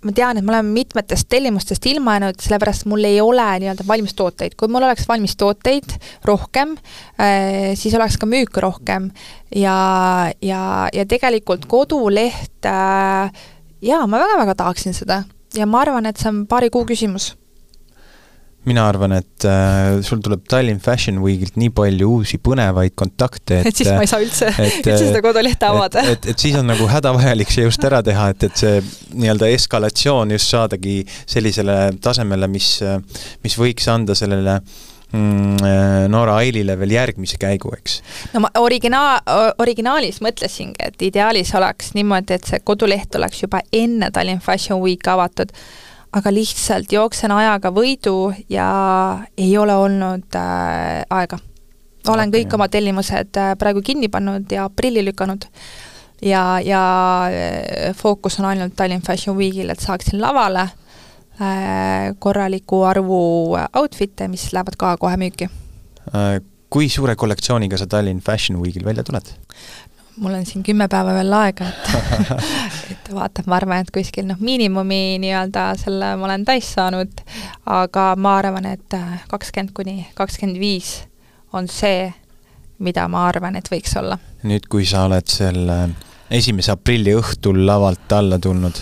ma 0.05 0.13
tean, 0.13 0.37
et 0.37 0.45
me 0.45 0.53
oleme 0.53 0.73
mitmetest 0.75 1.29
tellimustest 1.33 1.87
ilma 1.89 2.19
jäänud, 2.19 2.41
sellepärast 2.45 2.87
mul 2.91 3.07
ei 3.09 3.21
ole 3.25 3.47
nii-öelda 3.63 3.87
valmistooteid. 3.89 4.57
kui 4.61 4.69
mul 4.69 4.85
oleks 4.85 5.09
valmistooteid 5.09 5.97
rohkem, 6.25 6.77
äh, 7.21 7.73
siis 7.75 7.95
oleks 7.95 8.19
ka 8.21 8.27
müüki 8.27 8.61
rohkem. 8.61 9.11
Ja, 9.55 10.33
ja, 10.43 10.89
ja 10.93 11.07
tegelikult 11.07 11.67
koduleht, 11.67 12.61
äh, 12.67 13.33
jaa, 13.81 14.07
ma 14.07 14.21
väga-väga 14.21 14.55
tahaksin 14.61 14.95
seda. 14.95 15.23
Ja 15.55 15.67
ma 15.67 15.81
arvan, 15.81 16.07
et 16.07 16.21
see 16.21 16.29
on 16.29 16.45
paari 16.51 16.71
kuu 16.71 16.85
küsimus 16.85 17.33
mina 18.69 18.87
arvan, 18.89 19.13
et 19.19 19.45
äh, 19.49 19.99
sul 20.07 20.23
tuleb 20.25 20.47
Tallinn 20.49 20.81
Fashion 20.83 21.21
Weekilt 21.25 21.59
nii 21.61 21.73
palju 21.75 22.09
uusi 22.19 22.39
põnevaid 22.43 22.95
kontakte, 22.97 23.61
et 23.61 23.71
et 23.71 23.83
siis 23.83 23.91
ma 23.93 24.05
ei 24.05 24.11
saa 24.11 24.25
üldse, 24.25 24.49
üldse 24.55 24.97
seda 25.03 25.21
kodulehte 25.25 25.69
avada. 25.69 26.05
et, 26.05 26.25
et, 26.25 26.31
et 26.33 26.47
siis 26.47 26.57
on 26.61 26.69
nagu 26.71 26.89
hädavajalik 26.89 27.53
see 27.53 27.67
just 27.67 27.85
ära 27.85 28.01
teha, 28.05 28.31
et, 28.33 28.49
et 28.49 28.65
see 28.65 28.81
nii-öelda 29.13 29.53
eskalatsioon 29.59 30.35
just 30.37 30.55
saadagi 30.55 31.03
sellisele 31.21 31.79
tasemele, 32.05 32.49
mis, 32.51 32.79
mis 33.45 33.61
võiks 33.61 33.89
anda 33.93 34.17
sellele 34.17 34.59
mm, 35.13 35.55
äh, 35.61 36.01
Noora 36.13 36.41
Ailile 36.41 36.79
veel 36.81 36.97
järgmise 36.97 37.41
käigu, 37.41 37.73
eks. 37.77 38.01
no 38.33 38.47
ma 38.47 38.53
originaal, 38.65 39.21
originaalis 39.63 40.23
mõtlesingi, 40.25 40.81
et 40.89 41.09
ideaalis 41.13 41.53
oleks 41.59 41.93
niimoodi, 41.99 42.39
et 42.39 42.49
see 42.49 42.65
koduleht 42.65 43.21
oleks 43.21 43.45
juba 43.45 43.61
enne 43.73 44.09
Tallinn 44.15 44.41
Fashion 44.45 44.81
Weeki 44.85 45.13
avatud 45.13 45.53
aga 46.15 46.31
lihtsalt 46.33 46.93
jooksen 46.93 47.33
ajaga 47.35 47.73
võidu 47.75 48.33
ja 48.53 48.69
ei 49.39 49.57
ole 49.59 49.75
olnud 49.75 50.39
äh, 50.39 51.03
aega. 51.11 51.39
olen 52.09 52.29
okay. 52.29 52.45
kõik 52.45 52.55
oma 52.55 52.69
tellimused 52.69 53.41
äh, 53.41 53.55
praegu 53.59 53.83
kinni 53.83 54.09
pannud 54.13 54.53
ja 54.53 54.69
aprilli 54.69 55.05
lükanud 55.05 55.49
ja, 56.23 56.45
ja 56.63 56.85
äh, 57.27 57.93
fookus 57.97 58.39
on 58.41 58.49
ainult 58.53 58.77
Tallinn 58.77 59.03
Fashion 59.03 59.37
Weekil, 59.37 59.71
et 59.71 59.83
saaksin 59.83 60.21
lavale 60.23 60.69
äh, 60.69 62.15
korraliku 62.19 62.85
arvu 62.89 63.21
outfit'e, 63.75 64.29
mis 64.31 64.51
lähevad 64.53 64.79
ka 64.79 64.97
kohe 65.01 65.19
müüki 65.21 65.51
äh,. 66.15 66.41
kui 66.71 66.89
suure 66.91 67.15
kollektsiooniga 67.17 67.79
sa 67.79 67.87
Tallinn 67.87 68.23
Fashion 68.23 68.61
Weekil 68.63 68.85
välja 68.85 69.05
tuled? 69.07 69.35
Mul 70.17 70.35
on 70.35 70.47
siin 70.47 70.63
kümme 70.63 70.89
päeva 70.89 71.15
veel 71.15 71.33
aega, 71.33 71.67
et 71.69 72.35
et 72.93 73.11
vaatan, 73.15 73.49
ma 73.51 73.59
arvan, 73.59 73.83
et 73.83 73.91
kuskil 73.95 74.27
noh, 74.29 74.39
miinimumi 74.41 75.19
nii-öelda 75.23 75.67
selle 75.81 76.15
ma 76.21 76.29
olen 76.29 76.45
täis 76.47 76.71
saanud, 76.77 77.25
aga 77.71 78.07
ma 78.17 78.37
arvan, 78.39 78.69
et 78.77 78.99
kakskümmend 79.31 79.75
kuni 79.77 80.07
kakskümmend 80.15 80.61
viis 80.61 80.97
on 81.55 81.69
see, 81.71 82.09
mida 82.85 83.07
ma 83.11 83.27
arvan, 83.29 83.59
et 83.59 83.71
võiks 83.71 83.97
olla. 83.99 84.19
nüüd, 84.47 84.69
kui 84.71 84.87
sa 84.87 85.07
oled 85.09 85.29
selle 85.31 85.79
esimese 86.31 86.75
aprilli 86.75 87.15
õhtul 87.19 87.65
lavalt 87.67 88.13
alla 88.13 88.39
tulnud, 88.39 88.79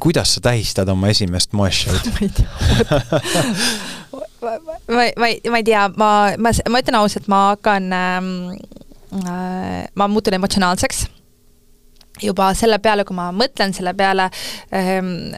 kuidas 0.00 0.36
sa 0.36 0.44
tähistad 0.50 0.88
oma 0.88 1.12
esimest 1.14 1.56
moeshow'd 1.56 2.10
ma 2.12 2.26
ei 2.26 2.34
tea 2.36 2.48
ma, 4.42 4.52
ma, 4.52 4.76
ma, 4.88 5.06
ma 5.16 5.62
ei 5.62 5.64
tea, 5.66 5.88
ma, 5.96 6.10
ma, 6.36 6.52
ma 6.68 6.84
ütlen 6.84 7.00
ausalt, 7.00 7.26
ma 7.32 7.46
hakkan 7.54 7.88
ähm, 7.92 8.36
Äh, 8.60 8.87
ma 9.08 10.08
muutun 10.08 10.36
emotsionaalseks 10.36 11.06
juba 12.22 12.52
selle 12.54 12.78
peale, 12.82 13.04
kui 13.06 13.16
ma 13.16 13.30
mõtlen 13.34 13.74
selle 13.76 13.94
peale, 13.98 14.28
ähm, 14.74 15.30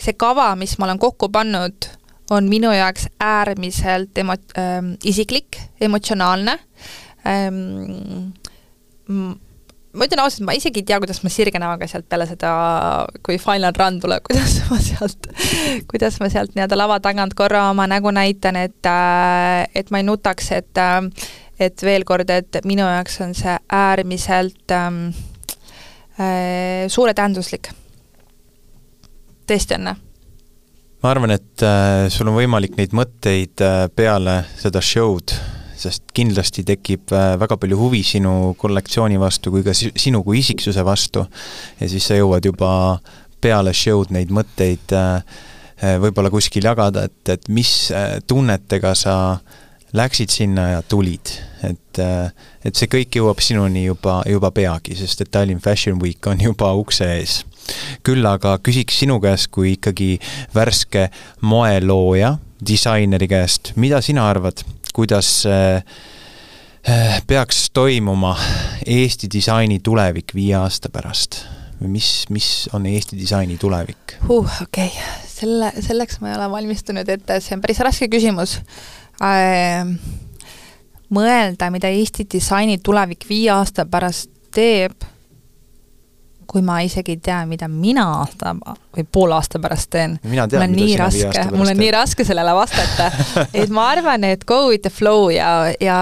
see 0.00 0.16
kava, 0.18 0.52
mis 0.58 0.76
ma 0.78 0.88
olen 0.88 1.00
kokku 1.02 1.28
pannud, 1.32 1.88
on 2.34 2.48
minu 2.50 2.72
jaoks 2.74 3.08
äärmiselt 3.22 4.18
emo-, 4.18 4.40
ähm, 4.58 4.94
isiklik, 5.04 5.60
emotsionaalne 5.80 6.58
ähm,. 7.26 8.32
Ma 9.96 10.06
ütlen 10.08 10.22
ausalt, 10.22 10.44
ma 10.48 10.54
isegi 10.56 10.82
ei 10.82 10.88
tea, 10.88 11.00
kuidas 11.02 11.22
ma 11.24 11.32
sirge 11.32 11.60
näoga 11.62 11.88
sealt 11.90 12.08
peale 12.10 12.28
seda, 12.28 12.50
kui 13.26 13.38
Final 13.42 13.74
Run 13.78 13.98
tuleb, 14.02 14.24
kuidas 14.28 14.58
ma 14.70 14.78
sealt, 14.82 15.30
kuidas 15.90 16.20
ma 16.22 16.30
sealt 16.32 16.54
nii-öelda 16.56 16.78
lava 16.78 17.00
tagant 17.04 17.34
korra 17.38 17.68
oma 17.70 17.88
nägu 17.90 18.12
näitan, 18.14 18.60
et, 18.60 18.80
äh, 18.90 19.64
et 19.74 19.90
ma 19.90 20.02
ei 20.02 20.08
nutaks, 20.08 20.52
et 20.58 20.82
äh, 20.82 21.02
et 21.60 21.82
veel 21.82 22.04
kord, 22.04 22.30
et 22.30 22.58
minu 22.68 22.84
jaoks 22.84 23.20
on 23.24 23.32
see 23.36 23.54
äärmiselt 23.72 24.72
ähm, 24.76 25.06
äh, 26.20 26.84
suuretähenduslik. 26.92 27.70
tõesti 29.46 29.78
on 29.78 29.88
ma 29.88 31.10
arvan, 31.12 31.32
et 31.36 31.62
äh, 31.64 32.08
sul 32.12 32.28
on 32.28 32.36
võimalik 32.36 32.76
neid 32.76 32.92
mõtteid 32.96 33.62
äh, 33.64 33.86
peale 33.94 34.42
seda 34.58 34.82
show'd 34.84 35.36
sest 35.76 36.12
kindlasti 36.16 36.64
tekib 36.66 37.12
äh, 37.14 37.34
väga 37.40 37.58
palju 37.60 37.78
huvi 37.80 38.02
sinu 38.06 38.54
kollektsiooni 38.58 39.20
vastu 39.20 39.52
kui 39.54 39.64
ka 39.66 39.74
sinu 39.76 40.22
kui 40.24 40.40
isiksuse 40.40 40.84
vastu. 40.86 41.26
ja 41.80 41.88
siis 41.88 42.06
sa 42.08 42.18
jõuad 42.18 42.48
juba 42.48 42.70
peale 43.40 43.74
show'd 43.76 44.14
neid 44.14 44.32
mõtteid 44.34 44.96
äh, 44.96 45.20
äh, 45.82 45.98
võib-olla 46.02 46.32
kuskil 46.32 46.64
jagada, 46.66 47.06
et, 47.10 47.20
et 47.28 47.48
mis 47.52 47.92
tunnetega 48.26 48.94
sa 48.96 49.16
läksid 49.96 50.32
sinna 50.32 50.70
ja 50.74 50.80
tulid, 50.82 51.30
et, 51.64 52.00
et 52.66 52.76
see 52.76 52.88
kõik 52.90 53.16
jõuab 53.16 53.38
sinuni 53.40 53.86
juba, 53.86 54.18
juba 54.28 54.50
peagi, 54.52 54.96
sest 54.98 55.22
et 55.22 55.30
Tallinn 55.32 55.62
Fashion 55.62 56.00
Week 56.02 56.26
on 56.28 56.42
juba 56.42 56.72
ukse 56.76 57.06
ees. 57.14 57.44
küll 58.04 58.26
aga 58.26 58.58
küsiks 58.62 58.98
sinu 59.00 59.16
käest 59.22 59.48
kui 59.54 59.72
ikkagi 59.76 60.18
värske 60.54 61.06
moelooja, 61.40 62.36
disaineri 62.60 63.28
käest, 63.30 63.72
mida 63.76 64.00
sina 64.04 64.28
arvad, 64.30 64.62
kuidas 64.96 65.28
äh, 65.46 65.84
peaks 67.26 67.66
toimuma 67.74 68.36
Eesti 68.86 69.28
disaini 69.32 69.80
tulevik 69.84 70.34
viie 70.34 70.56
aasta 70.56 70.88
pärast? 70.92 71.42
või 71.76 71.90
mis, 71.98 72.10
mis 72.32 72.50
on 72.72 72.86
Eesti 72.88 73.18
disaini 73.18 73.58
tulevik 73.60 74.16
uh,? 74.28 74.46
okei 74.62 74.86
okay., 74.88 75.26
selle, 75.28 75.72
selleks 75.84 76.22
ma 76.22 76.30
ei 76.30 76.38
ole 76.38 76.46
valmistunud 76.50 77.08
ette, 77.12 77.40
see 77.44 77.56
on 77.56 77.64
päris 77.64 77.82
raske 77.84 78.08
küsimus 78.12 78.56
äh,. 79.20 79.84
mõelda, 81.12 81.68
mida 81.74 81.92
Eesti 81.92 82.24
disaini 82.32 82.78
tulevik 82.80 83.28
viie 83.28 83.52
aasta 83.52 83.84
pärast 83.84 84.32
teeb, 84.56 84.96
kui 86.46 86.62
ma 86.64 86.78
isegi 86.84 87.16
ei 87.16 87.20
tea, 87.22 87.38
mida 87.48 87.68
mina 87.70 88.04
aasta 88.20 88.54
või 88.56 89.04
poole 89.12 89.36
aasta 89.36 89.60
pärast 89.62 89.90
teen. 89.92 90.16
tean, 90.22 90.48
mida 90.48 90.68
nii 90.70 90.96
raske, 91.00 91.44
mul 91.54 91.72
on 91.72 91.80
nii 91.80 91.90
raske 91.94 92.26
sellele 92.26 92.54
vastata 92.56 93.08
et 93.60 93.72
ma 93.74 93.88
arvan, 93.94 94.24
et 94.28 94.46
go 94.48 94.66
with 94.70 94.86
the 94.86 94.92
flow 94.92 95.28
ja, 95.34 95.50
ja, 95.82 95.98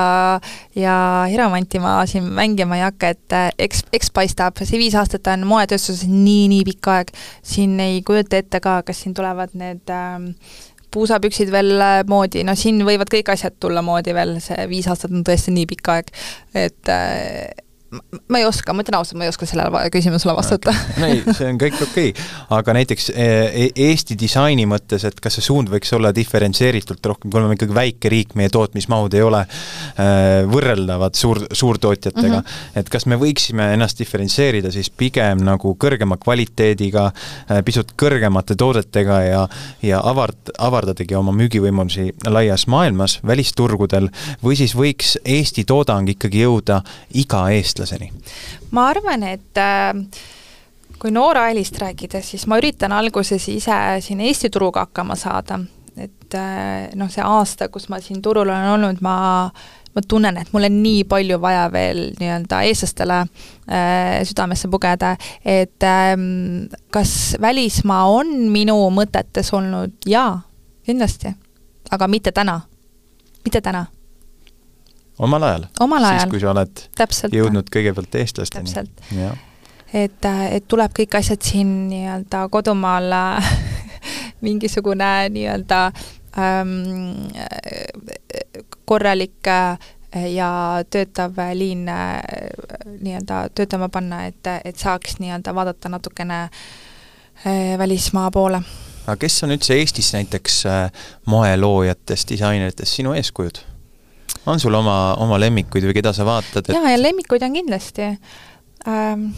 ja 0.78 0.98
Hiromanti 1.30 1.80
ma 1.82 1.96
siin 2.10 2.28
mängima 2.36 2.78
ei 2.78 2.84
hakka, 2.86 3.14
et 3.16 3.36
äh, 3.38 3.48
eks, 3.68 3.86
eks 3.96 4.12
paistab, 4.14 4.60
see 4.62 4.80
viis 4.80 4.96
aastat 4.98 5.32
on 5.32 5.46
moetööstuses 5.48 6.06
nii-nii 6.10 6.62
pikk 6.70 6.92
aeg. 6.92 7.16
siin 7.42 7.80
ei 7.80 8.02
kujuta 8.06 8.40
ette 8.40 8.60
ka, 8.60 8.82
kas 8.86 9.02
siin 9.04 9.16
tulevad 9.16 9.56
need 9.58 9.90
ähm, 9.92 10.30
puusapüksid 10.94 11.50
veel 11.54 11.74
äh, 11.80 11.98
moodi, 12.08 12.44
no 12.46 12.54
siin 12.58 12.80
võivad 12.86 13.10
kõik 13.12 13.32
asjad 13.34 13.58
tulla 13.60 13.82
moodi 13.82 14.14
veel, 14.16 14.38
see 14.44 14.68
viis 14.70 14.88
aastat 14.90 15.14
on 15.14 15.24
tõesti 15.26 15.54
nii 15.54 15.68
pikk 15.74 15.92
aeg, 15.96 16.12
et 16.66 16.92
äh, 16.92 17.63
ma 18.28 18.40
ei 18.40 18.46
oska, 18.48 18.74
ma 18.74 18.84
ütlen 18.84 18.98
ausalt, 18.98 19.18
ma 19.20 19.26
ei 19.26 19.32
oska 19.32 19.46
sellele 19.48 19.84
küsimusele 19.94 20.34
vastata 20.36 20.72
okay.. 20.74 21.18
ei, 21.18 21.34
see 21.36 21.48
on 21.50 21.60
kõik 21.60 21.76
okei 21.84 22.10
okay., 22.12 22.26
aga 22.56 22.74
näiteks 22.78 23.10
e, 23.14 23.28
e 23.64 23.68
Eesti 23.84 24.16
disaini 24.18 24.66
mõttes, 24.68 25.04
et 25.08 25.20
kas 25.22 25.38
see 25.38 25.46
suund 25.46 25.70
võiks 25.72 25.92
olla 25.96 26.12
diferentseeritult 26.14 27.06
rohkem, 27.10 27.30
kuna 27.30 27.44
me 27.44 27.48
oleme 27.48 27.58
ikkagi 27.58 27.76
väike 27.76 28.12
riik, 28.12 28.34
meie 28.38 28.52
tootmismahud 28.52 29.14
ei 29.14 29.24
ole 29.24 29.42
äh, 29.44 30.42
võrreldavad 30.50 31.18
suur, 31.18 31.42
suurtootjatega 31.52 32.40
mm, 32.40 32.40
-hmm. 32.40 32.80
et 32.82 32.90
kas 32.92 33.06
me 33.10 33.18
võiksime 33.20 33.70
ennast 33.76 34.00
diferentseerida 34.02 34.72
siis 34.74 34.90
pigem 34.90 35.44
nagu 35.44 35.74
kõrgema 35.80 36.18
kvaliteediga 36.20 37.10
pisut 37.64 37.92
kõrgemate 38.00 38.56
toodetega 38.58 39.20
ja, 39.22 39.42
ja 39.82 40.00
avard, 40.04 40.52
avardadagi 40.58 41.16
oma 41.18 41.32
müügivõimalusi 41.36 42.10
laias 42.30 42.66
maailmas, 42.70 43.18
välisturgudel, 43.26 44.08
või 44.42 44.58
siis 44.58 44.74
võiks 44.76 45.16
Eesti 45.24 45.64
toodang 45.68 46.08
ikkagi 46.10 46.44
jõuda 46.44 46.80
iga 47.20 47.46
eestlaseni 47.54 47.83
eestlaseni? 47.84 48.10
ma 48.70 48.88
arvan, 48.88 49.22
et 49.28 49.60
äh, 49.60 49.92
kui 50.98 51.12
Noora 51.12 51.46
Alist 51.50 51.78
rääkida, 51.78 52.22
siis 52.24 52.46
ma 52.48 52.58
üritan 52.60 52.92
alguses 52.92 53.48
ise 53.52 53.78
siin 54.00 54.20
Eesti 54.24 54.50
turuga 54.50 54.86
hakkama 54.86 55.16
saada, 55.16 55.60
et 55.96 56.34
äh, 56.34 56.90
noh, 56.96 57.10
see 57.12 57.24
aasta, 57.24 57.68
kus 57.68 57.88
ma 57.92 58.00
siin 58.00 58.22
turul 58.22 58.48
olen 58.48 58.70
olnud, 58.76 59.02
ma 59.04 59.16
ma 59.94 60.02
tunnen, 60.08 60.34
et 60.40 60.48
mul 60.50 60.66
on 60.66 60.78
nii 60.82 61.04
palju 61.06 61.36
vaja 61.38 61.68
veel 61.70 62.00
nii-öelda 62.18 62.64
eestlastele 62.66 63.20
äh, 63.20 64.24
südamesse 64.26 64.66
pugeda, 64.68 65.12
et 65.44 65.86
ähm, 65.86 66.66
kas 66.90 67.36
välismaa 67.40 68.08
on 68.10 68.32
minu 68.50 68.74
mõtetes 68.90 69.52
olnud, 69.54 69.94
jaa, 70.10 70.40
kindlasti, 70.86 71.30
aga 71.94 72.10
mitte 72.10 72.34
täna, 72.34 72.58
mitte 73.46 73.62
täna 73.62 73.84
omal 75.18 75.42
ajal? 75.42 75.66
siis, 76.18 76.30
kui 76.30 76.40
sa 76.42 76.52
oled 76.52 76.86
Täpselt. 76.96 77.34
jõudnud 77.34 77.70
kõigepealt 77.72 78.14
eestlasteni? 78.18 78.70
et, 79.94 80.24
äh, 80.24 80.44
et 80.58 80.68
tuleb 80.68 80.94
kõik 80.96 81.18
asjad 81.18 81.42
siin 81.44 81.74
nii-öelda 81.90 82.48
kodumaal 82.52 83.10
mingisugune 84.46 85.10
nii-öelda 85.34 85.80
ähm, 86.38 86.72
korralik 88.84 89.46
äh, 89.48 89.78
ja 90.34 90.48
töötav 90.90 91.38
liin 91.54 91.88
äh, 91.88 92.18
nii-öelda 93.00 93.48
töötama 93.54 93.88
panna, 93.88 94.24
et, 94.26 94.50
et 94.64 94.78
saaks 94.78 95.20
nii-öelda 95.22 95.54
vaadata 95.54 95.88
natukene 95.88 96.48
välismaa 97.78 98.30
poole. 98.30 98.60
aga 99.06 99.16
kes 99.20 99.42
on 99.44 99.50
üldse 99.50 99.74
Eestis 99.74 100.12
näiteks 100.14 100.62
moeloojatest, 101.26 102.30
disaineritest 102.30 103.00
sinu 103.00 103.12
eeskujud? 103.12 103.58
On 104.46 104.60
sul 104.60 104.74
oma, 104.74 105.14
oma 105.20 105.38
lemmikuid 105.40 105.86
või 105.88 105.96
keda 105.98 106.12
sa 106.16 106.26
vaatad 106.26 106.68
et...? 106.68 106.74
jaa, 106.76 106.90
ja 106.92 107.00
lemmikuid 107.00 107.46
on 107.46 107.60
kindlasti 107.60 108.10
ähm,. 108.88 109.30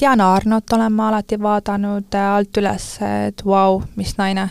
Diana 0.00 0.30
Arnot 0.32 0.72
olen 0.72 0.92
ma 0.96 1.10
alati 1.10 1.36
vaadanud 1.36 2.14
äh, 2.16 2.28
alt 2.32 2.56
üles, 2.56 2.84
et 3.04 3.42
vau 3.44 3.74
wow,, 3.74 3.82
mis 4.00 4.14
naine 4.16 4.46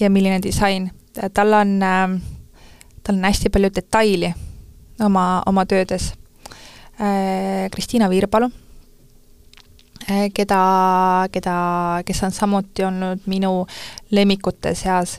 ja 0.00 0.10
milline 0.12 0.42
disain. 0.44 0.90
tal 1.34 1.52
on 1.52 1.78
äh,, 1.82 2.18
tal 3.02 3.16
on 3.16 3.24
hästi 3.24 3.48
palju 3.50 3.70
detaili 3.74 4.34
oma, 5.00 5.42
oma 5.46 5.64
töödes 5.66 6.12
äh,. 7.00 7.70
Kristiina 7.72 8.10
Viirpalu 8.10 8.50
äh,, 10.10 10.28
keda, 10.34 10.60
keda, 11.32 11.56
kes 12.04 12.22
on 12.22 12.36
samuti 12.36 12.84
olnud 12.84 13.24
minu 13.26 13.66
lemmikute 14.10 14.74
seas 14.74 15.18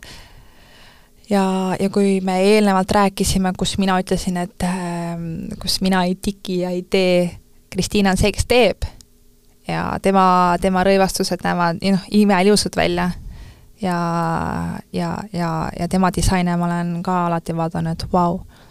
ja, 1.30 1.76
ja 1.80 1.90
kui 1.90 2.20
me 2.22 2.40
eelnevalt 2.42 2.92
rääkisime, 2.92 3.54
kus 3.58 3.78
mina 3.78 3.98
ütlesin, 4.02 4.38
et 4.38 4.64
äh, 4.64 5.16
kus 5.62 5.82
mina 5.82 6.04
ei 6.04 6.16
tiki 6.16 6.60
ja 6.60 6.70
ei 6.70 6.86
tee, 6.90 7.32
Kristiina 7.70 8.14
on 8.14 8.18
see, 8.18 8.32
kes 8.32 8.46
teeb. 8.48 8.86
Ja 9.68 9.98
tema, 10.02 10.56
tema 10.62 10.84
rõivastused 10.86 11.42
näevad 11.44 11.82
noh, 11.82 12.04
imeilusad 12.14 12.78
välja. 12.78 13.10
Ja, 13.82 13.98
ja, 14.94 15.10
ja, 15.34 15.50
ja 15.80 15.88
tema 15.92 16.12
disaine 16.16 16.56
ma 16.58 16.70
olen 16.70 17.02
ka 17.04 17.26
alati 17.26 17.56
vaadanud, 17.58 18.08
vau. 18.14 18.38
Wow.. 18.38 18.64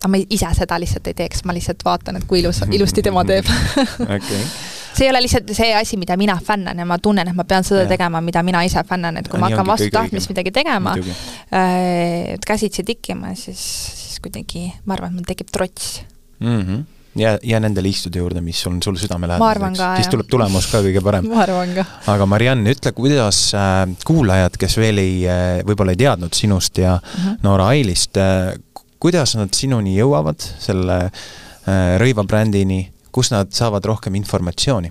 aga 0.00 0.08
ma 0.08 0.18
ise 0.32 0.48
seda 0.56 0.80
lihtsalt 0.80 1.06
ei 1.12 1.14
teeks, 1.14 1.44
ma 1.44 1.54
lihtsalt 1.54 1.84
vaatan, 1.84 2.16
et 2.16 2.26
kui 2.26 2.40
ilus, 2.40 2.64
ilusti 2.72 3.04
tema 3.04 3.24
teeb. 3.28 3.46
Okay 4.16 4.69
see 4.94 5.06
ei 5.06 5.10
ole 5.10 5.22
lihtsalt 5.24 5.50
see 5.56 5.72
asi, 5.76 5.96
mida 6.00 6.16
mina 6.20 6.38
fännan 6.46 6.78
ja 6.78 6.86
ma 6.88 6.98
tunnen, 6.98 7.28
et 7.28 7.36
ma 7.36 7.44
pean 7.44 7.66
seda 7.66 7.84
ja. 7.84 7.90
tegema, 7.90 8.20
mida 8.24 8.42
mina 8.46 8.62
ise 8.66 8.84
fännan, 8.86 9.20
et 9.20 9.28
kui 9.28 9.38
ja 9.38 9.44
ma 9.44 9.50
hakkan 9.50 9.72
vastu 9.72 9.90
tahtmist 9.94 10.32
midagi 10.32 10.54
tegema, 10.54 10.94
äh, 10.96 12.36
käsitsi 12.46 12.84
tikkima, 12.86 13.34
siis, 13.34 13.60
siis 13.96 14.22
kuidagi 14.24 14.70
ma 14.84 14.96
arvan, 14.96 15.12
et 15.12 15.20
mul 15.20 15.28
tekib 15.28 15.52
trots 15.52 16.00
mm. 16.40 16.62
-hmm 16.62 16.88
ja, 17.18 17.38
ja 17.42 17.60
nendele 17.60 17.90
istude 17.90 18.20
juurde, 18.20 18.40
mis 18.44 18.60
on 18.66 18.78
sul 18.82 18.96
südamelähedased, 19.00 19.80
siis 19.98 20.10
tuleb 20.12 20.28
tulemus 20.30 20.68
ka 20.70 20.82
kõige 20.84 21.02
parem. 21.02 21.26
ma 21.30 21.42
arvan 21.42 21.74
ka. 21.74 21.84
aga 22.12 22.26
Mariann, 22.30 22.66
ütle, 22.70 22.92
kuidas 22.96 23.40
äh, 23.58 23.82
kuulajad, 24.06 24.58
kes 24.60 24.76
veel 24.80 25.02
ei 25.02 25.16
äh,, 25.26 25.60
võib-olla 25.66 25.96
ei 25.96 26.00
teadnud 26.04 26.36
sinust 26.36 26.78
ja 26.78 26.98
mhm. 27.00 27.26
-huh. 27.26 27.38
Noora 27.42 27.70
Ailist 27.74 28.16
äh,, 28.16 28.54
kuidas 29.00 29.34
nad 29.38 29.54
sinuni 29.56 29.96
jõuavad, 29.96 30.40
selle 30.60 30.98
äh, 31.10 31.98
rõivabrändini 32.02 32.84
kus 33.12 33.30
nad 33.30 33.52
saavad 33.52 33.84
rohkem 33.84 34.14
informatsiooni? 34.14 34.90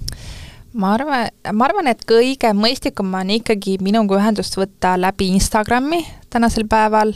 ma 0.73 0.93
arvan, 0.93 1.29
ma 1.53 1.65
arvan, 1.65 1.89
et 1.89 2.03
kõige 2.07 2.51
mõistlikum 2.53 3.13
on 3.17 3.31
ikkagi 3.39 3.79
minuga 3.81 4.19
ühendust 4.19 4.57
võtta 4.59 4.95
läbi 4.99 5.31
Instagrami 5.33 6.03
tänasel 6.29 6.67
päeval. 6.69 7.13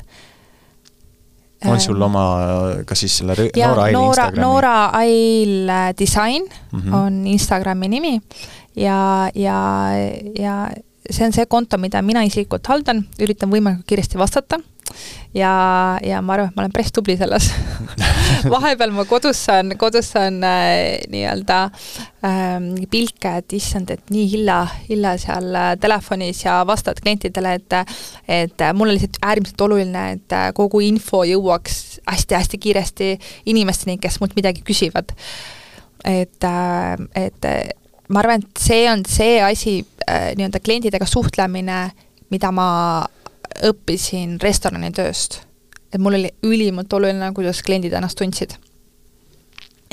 on 1.65 1.79
sul 1.79 2.01
oma, 2.01 2.23
kas 2.85 3.05
siis 3.05 3.19
selle 3.21 3.35
ja, 3.55 3.69
Noora 3.69 3.83
Ail 3.83 3.99
Instagrami? 3.99 4.41
Noora 4.41 4.77
Ail 4.99 5.71
Design 5.99 6.49
mm 6.71 6.79
-hmm. 6.79 6.95
on 6.95 7.27
Instagrami 7.27 7.87
nimi 7.87 8.21
ja, 8.75 9.29
ja, 9.35 9.59
ja 10.39 10.69
see 11.09 11.25
on 11.25 11.33
see 11.33 11.45
konto, 11.45 11.77
mida 11.77 12.01
mina 12.01 12.23
isiklikult 12.23 12.67
haldan, 12.67 13.05
üritan 13.19 13.51
võimalikult 13.51 13.85
kiiresti 13.87 14.17
vastata 14.17 14.59
ja, 15.33 15.53
ja 16.03 16.21
ma 16.21 16.35
arvan, 16.35 16.51
et 16.51 16.55
ma 16.55 16.63
olen 16.63 16.73
päris 16.73 16.91
tubli 16.93 17.15
selles 17.17 17.49
vahepeal 18.53 18.93
ma 18.95 19.05
kodus 19.09 19.39
saan, 19.47 19.73
kodus 19.79 20.11
saan 20.13 20.39
äh, 20.45 21.01
nii-öelda 21.11 21.59
ähm, 22.27 22.69
pilke, 22.91 23.37
et 23.41 23.55
issand, 23.57 23.91
et 23.93 24.13
nii 24.13 24.27
hilja, 24.35 24.59
hilja 24.89 25.15
seal 25.21 25.49
äh, 25.57 25.71
telefonis 25.81 26.43
ja 26.45 26.59
vastad 26.69 27.01
klientidele, 27.01 27.55
et 27.59 27.77
et 28.29 28.65
mul 28.77 28.91
on 28.91 28.97
lihtsalt 28.97 29.21
äärmiselt 29.25 29.65
oluline, 29.65 30.05
et 30.17 30.37
äh, 30.37 30.49
kogu 30.55 30.83
info 30.85 31.23
jõuaks 31.27 31.81
hästi-hästi 32.09 32.61
kiiresti 32.61 33.13
inimesteni, 33.51 33.97
kes 34.01 34.19
mult 34.21 34.37
midagi 34.37 34.61
küsivad. 34.65 35.15
et 36.05 36.43
äh,, 36.43 36.97
et 37.15 37.51
ma 38.09 38.19
arvan, 38.21 38.43
et 38.43 38.59
see 38.61 38.85
on 38.91 39.05
see 39.07 39.41
asi 39.41 39.79
äh,, 40.05 40.33
nii-öelda 40.37 40.59
klientidega 40.59 41.05
suhtlemine, 41.09 41.87
mida 42.29 42.51
ma 42.51 42.69
õppisin 43.63 44.37
restoranitööst. 44.41 45.41
et 45.93 46.01
mul 46.01 46.17
oli 46.17 46.29
ülimalt 46.43 46.93
oluline, 46.93 47.31
kuidas 47.33 47.61
kliendid 47.63 47.93
ennast 47.93 48.17
tundsid. 48.17 48.55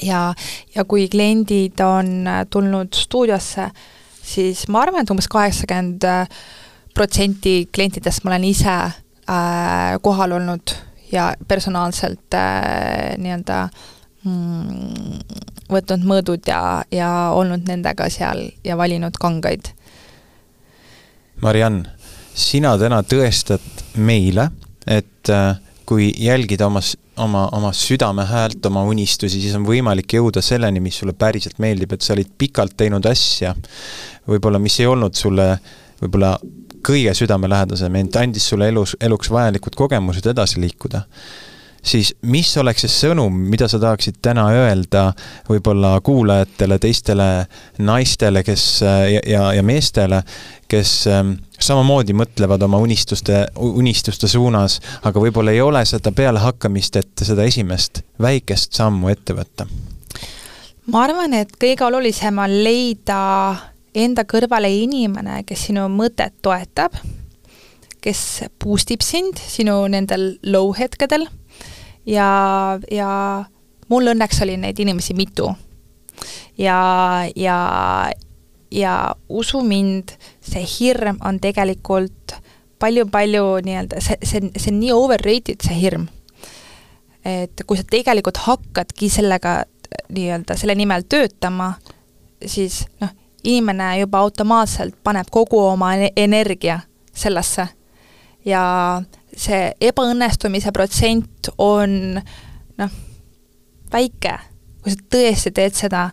ja, 0.02 0.34
ja 0.74 0.84
kui 0.84 1.08
kliendid 1.08 1.80
on 1.80 2.24
tulnud 2.50 2.94
stuudiosse, 2.94 3.70
siis 4.22 4.68
ma 4.68 4.82
arvan, 4.82 5.02
et 5.02 5.10
umbes 5.10 5.28
kaheksakümmend 5.28 6.06
protsenti 6.94 7.68
klientidest 7.74 8.24
ma 8.24 8.34
olen 8.34 8.44
ise 8.44 8.70
äh, 8.70 9.98
kohal 10.02 10.32
olnud 10.32 10.74
ja 11.12 11.34
personaalselt 11.48 12.34
äh, 12.34 13.16
nii-öelda 13.18 13.68
mm, 14.24 15.20
võtnud 15.70 16.06
mõõdud 16.06 16.48
ja, 16.50 16.82
ja 16.92 17.10
olnud 17.34 17.68
nendega 17.68 18.08
seal 18.10 18.48
ja 18.64 18.76
valinud 18.78 19.16
kangaid. 19.20 19.72
Mariann 21.40 21.86
sina 22.40 22.76
täna 22.80 23.02
tõestad 23.06 23.84
meile, 24.00 24.48
et 24.86 25.30
äh, 25.32 25.58
kui 25.90 26.10
jälgida 26.22 26.68
oma, 26.70 26.82
oma, 27.20 27.48
oma 27.56 27.72
südame 27.76 28.24
häält, 28.28 28.64
oma 28.70 28.84
unistusi, 28.88 29.40
siis 29.42 29.56
on 29.58 29.66
võimalik 29.66 30.14
jõuda 30.16 30.42
selleni, 30.44 30.82
mis 30.82 31.00
sulle 31.02 31.16
päriselt 31.18 31.58
meeldib, 31.62 31.92
et 31.92 32.06
sa 32.06 32.14
olid 32.14 32.30
pikalt 32.38 32.76
teinud 32.78 33.06
asja, 33.10 33.54
võib-olla 34.30 34.60
mis 34.62 34.78
ei 34.80 34.88
olnud 34.90 35.18
sulle 35.18 35.52
võib-olla 36.00 36.34
kõige 36.86 37.12
südamelähedasem, 37.16 37.96
ent 38.00 38.16
andis 38.16 38.46
sulle 38.48 38.70
elus, 38.72 38.96
eluks 39.00 39.30
vajalikud 39.32 39.76
kogemused 39.76 40.26
edasi 40.32 40.60
liikuda. 40.60 41.02
siis 41.82 42.14
mis 42.22 42.48
oleks 42.60 42.82
see 42.84 42.92
sõnum, 42.92 43.32
mida 43.32 43.68
sa 43.68 43.78
tahaksid 43.80 44.18
täna 44.22 44.50
öelda 44.52 45.12
võib-olla 45.48 45.94
kuulajatele, 46.04 46.78
teistele 46.78 47.46
naistele, 47.78 48.42
kes 48.44 48.64
ja, 48.82 49.20
ja, 49.26 49.52
ja 49.56 49.62
meestele, 49.62 50.22
kes 50.68 51.06
ähm, 51.08 51.32
samamoodi 51.64 52.14
mõtlevad 52.16 52.62
oma 52.66 52.80
unistuste, 52.82 53.44
unistuste 53.56 54.28
suunas, 54.28 54.78
aga 55.02 55.22
võib-olla 55.22 55.54
ei 55.54 55.60
ole 55.60 55.84
seda 55.88 56.12
pealehakkamist, 56.12 56.96
et 56.96 57.24
seda 57.26 57.44
esimest 57.48 58.02
väikest 58.20 58.76
sammu 58.78 59.12
ette 59.12 59.36
võtta? 59.36 59.68
ma 60.90 61.04
arvan, 61.06 61.34
et 61.38 61.52
kõige 61.60 61.86
olulisem 61.86 62.38
on 62.42 62.54
leida 62.64 63.20
enda 63.94 64.24
kõrvale 64.28 64.70
inimene, 64.82 65.42
kes 65.46 65.68
sinu 65.68 65.86
mõtet 65.92 66.34
toetab, 66.42 66.94
kes 68.00 68.20
boost 68.62 68.90
ib 68.94 69.04
sind 69.04 69.38
sinu 69.38 69.82
nendel 69.92 70.32
low 70.46 70.72
hetkedel 70.76 71.26
ja, 72.08 72.78
ja 72.90 73.10
mul 73.90 74.12
õnneks 74.14 74.40
oli 74.44 74.56
neid 74.60 74.78
inimesi 74.80 75.14
mitu. 75.18 75.50
ja, 76.58 76.78
ja, 77.36 77.58
ja 78.70 79.14
usu 79.28 79.62
mind, 79.66 80.14
see 80.40 80.64
hirm 80.78 81.18
on 81.24 81.40
tegelikult 81.40 82.36
palju-palju 82.80 83.44
nii-öelda, 83.64 84.00
see, 84.00 84.16
see, 84.24 84.50
see 84.56 84.72
on 84.72 84.80
nii 84.80 84.92
overrated, 84.96 85.60
see 85.64 85.76
hirm. 85.80 86.08
et 87.24 87.62
kui 87.66 87.76
sa 87.76 87.84
tegelikult 87.84 88.38
hakkadki 88.46 89.10
sellega 89.12 89.64
nii-öelda 90.08 90.56
selle 90.56 90.74
nimel 90.74 91.04
töötama, 91.08 91.74
siis 92.46 92.84
noh, 93.02 93.12
inimene 93.44 93.98
juba 94.00 94.22
automaatselt 94.24 94.96
paneb 95.04 95.28
kogu 95.30 95.58
oma 95.60 95.92
energia 96.16 96.80
sellesse 97.12 97.66
ja 98.44 98.62
see 99.36 99.70
ebaõnnestumise 99.90 100.72
protsent 100.72 101.50
on 101.58 102.20
noh, 102.80 102.96
väike, 103.92 104.36
kui 104.80 104.94
sa 104.94 105.06
tõesti 105.12 105.52
teed 105.54 105.76
seda, 105.76 106.08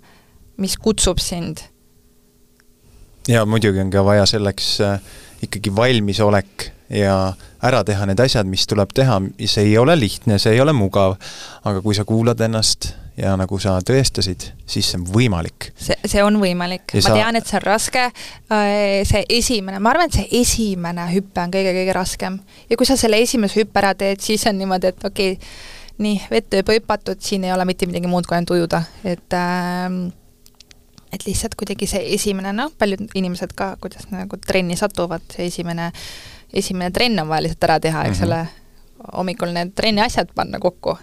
mis 0.57 0.77
kutsub 0.81 1.21
sind. 1.21 1.61
Ja 3.27 3.45
muidugi 3.45 3.81
on 3.83 3.91
ka 3.93 4.03
vaja 4.05 4.25
selleks 4.29 4.69
äh, 4.81 4.99
ikkagi 5.43 5.75
valmisolek 5.75 6.71
ja 6.89 7.33
ära 7.63 7.83
teha 7.83 8.05
need 8.07 8.21
asjad, 8.23 8.47
mis 8.47 8.67
tuleb 8.69 8.93
teha, 8.95 9.19
see 9.45 9.65
ei 9.71 9.75
ole 9.77 9.97
lihtne, 9.99 10.37
see 10.39 10.55
ei 10.55 10.61
ole 10.63 10.73
mugav, 10.75 11.17
aga 11.67 11.81
kui 11.83 11.97
sa 11.97 12.05
kuulad 12.07 12.41
ennast 12.45 12.93
ja 13.17 13.33
nagu 13.39 13.57
sa 13.59 13.75
tõestasid, 13.85 14.45
siis 14.69 14.91
see 14.91 14.99
on 14.99 15.07
võimalik. 15.09 15.71
see, 15.75 15.97
see 16.05 16.23
on 16.23 16.37
võimalik, 16.41 16.85
ma 16.93 17.03
sa... 17.03 17.15
tean, 17.17 17.39
et 17.39 17.49
see 17.49 17.57
on 17.59 17.65
raske, 17.65 18.03
äh, 18.53 18.67
see 19.09 19.23
esimene, 19.39 19.81
ma 19.83 19.93
arvan, 19.93 20.11
et 20.11 20.19
see 20.19 20.41
esimene 20.41 21.09
hüpe 21.11 21.43
on 21.43 21.53
kõige-kõige 21.53 21.97
raskem. 21.97 22.37
ja 22.69 22.77
kui 22.79 22.89
sa 22.89 22.97
selle 22.99 23.19
esimese 23.23 23.63
hüppe 23.63 23.81
ära 23.81 23.95
teed, 23.97 24.21
siis 24.23 24.45
on 24.49 24.61
niimoodi, 24.61 24.93
et 24.93 25.09
okei 25.09 25.33
okay,, 25.35 25.51
nii, 26.05 26.21
vette 26.29 26.61
juba 26.61 26.77
hüpatud, 26.77 27.19
siin 27.25 27.47
ei 27.47 27.51
ole 27.55 27.65
mitte 27.65 27.89
midagi 27.89 28.09
muud, 28.09 28.29
kui 28.29 28.37
ainult 28.37 28.53
ujuda, 28.53 28.83
et 29.03 29.33
äh, 29.33 29.89
et 31.13 31.25
lihtsalt 31.27 31.55
kuidagi 31.59 31.87
see 31.89 32.03
esimene, 32.15 32.53
noh, 32.55 32.71
paljud 32.79 33.07
inimesed 33.15 33.53
ka, 33.57 33.75
kuidas 33.81 34.09
nagu 34.11 34.39
trenni 34.47 34.77
satuvad, 34.79 35.25
see 35.33 35.49
esimene, 35.51 35.91
esimene 36.53 36.91
trenn 36.95 37.19
on 37.23 37.29
vaja 37.31 37.47
lihtsalt 37.47 37.69
ära 37.69 37.79
teha, 37.83 38.07
eks 38.09 38.19
mm 38.19 38.25
-hmm. 38.25 38.33
ole, 38.33 39.13
hommikul 39.13 39.53
need 39.53 39.75
trenni 39.75 40.01
asjad 40.01 40.33
panna 40.35 40.59
kokku 40.59 40.97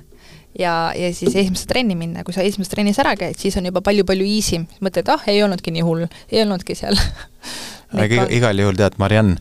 ja, 0.59 0.93
ja 0.97 1.15
siis 1.15 1.37
esimesse 1.37 1.67
trenni 1.67 1.95
minna, 1.99 2.25
kui 2.25 2.35
sa 2.35 2.43
esimeses 2.43 2.73
trennis 2.73 2.99
ära 3.03 3.15
käid, 3.19 3.39
siis 3.39 3.57
on 3.57 3.67
juba 3.67 3.83
palju-palju 3.85 4.27
easy, 4.37 4.61
mõtled, 4.85 5.09
ah, 5.13 5.23
ei 5.31 5.43
olnudki 5.43 5.75
nii 5.75 5.85
hull, 5.87 6.07
ei 6.31 6.43
olnudki 6.43 6.77
seal. 6.79 6.99
Aga 8.05 8.27
igal 8.35 8.59
juhul 8.59 8.79
tead, 8.79 8.99
Mariann, 8.99 9.37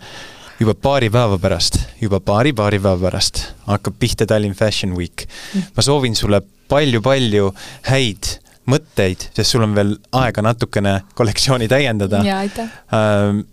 juba 0.60 0.76
paari 0.78 1.10
päeva 1.14 1.40
pärast, 1.42 1.80
juba 2.02 2.20
paari-paari 2.24 2.80
päeva 2.80 3.00
pärast 3.02 3.44
hakkab 3.68 3.98
pihta 4.00 4.28
Tallinn 4.30 4.58
Fashion 4.58 4.96
Week. 4.98 5.26
Mm.. 5.54 5.74
ma 5.76 5.86
soovin 5.86 6.16
sulle 6.16 6.42
palju-palju 6.72 7.52
häid 7.90 8.38
mõtteid, 8.70 9.30
sest 9.36 9.56
sul 9.56 9.66
on 9.66 9.76
veel 9.76 9.96
aega 10.20 10.44
natukene 10.46 11.00
kollektsiooni 11.18 11.68
täiendada. 11.72 12.24
jaa, 12.26 12.40
aitäh! 12.46 12.70
Ähm, 12.96 13.44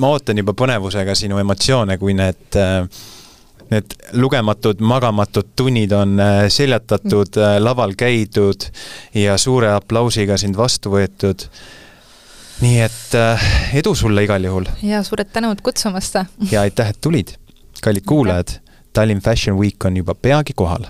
ma 0.00 0.12
ootan 0.14 0.38
juba 0.40 0.54
põnevusega 0.56 1.14
sinu 1.18 1.40
emotsioone, 1.40 1.96
kui 2.00 2.14
need 2.16 2.58
äh, 2.60 2.84
need 3.70 3.94
lugematud 4.18 4.80
magamatud 4.82 5.52
tunnid 5.56 5.92
on 5.94 6.16
äh, 6.20 6.46
seljatatud, 6.52 7.38
äh, 7.38 7.58
laval 7.62 7.94
käidud 7.98 8.66
ja 9.14 9.36
suure 9.38 9.72
aplausiga 9.74 10.38
sind 10.40 10.58
vastu 10.58 10.94
võetud. 10.96 11.46
nii 12.60 12.80
et 12.84 13.14
edu 13.80 13.94
sulle 13.96 14.24
igal 14.26 14.44
juhul! 14.44 14.66
ja 14.82 15.02
suured 15.06 15.30
tänud 15.32 15.62
kutsumast! 15.64 16.18
ja 16.50 16.66
aitäh, 16.66 16.90
et 16.92 17.00
tulid! 17.00 17.36
kallid 17.80 18.04
kuulajad, 18.04 18.58
Tallinn 18.92 19.20
Fashion 19.20 19.56
Week 19.56 19.84
on 19.84 19.96
juba 19.96 20.14
peagi 20.14 20.52
kohal. 20.52 20.84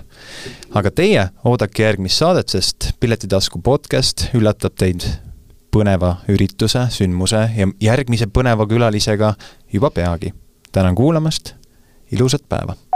Aga 0.73 0.91
teie 0.95 1.23
oodake 1.47 1.83
järgmist 1.83 2.21
saadet, 2.21 2.51
sest 2.53 2.91
Piletitasku 2.99 3.61
podcast 3.63 4.29
üllatab 4.37 4.77
teid 4.79 5.05
põneva 5.71 6.17
ürituse, 6.31 6.85
sündmuse 6.91 7.43
ja 7.55 7.67
järgmise 7.83 8.27
põneva 8.27 8.67
külalisega 8.67 9.33
juba 9.73 9.91
peagi. 9.91 10.33
tänan 10.71 10.95
kuulamast 10.95 11.55
ilusat 12.11 12.47
päeva! 12.49 12.90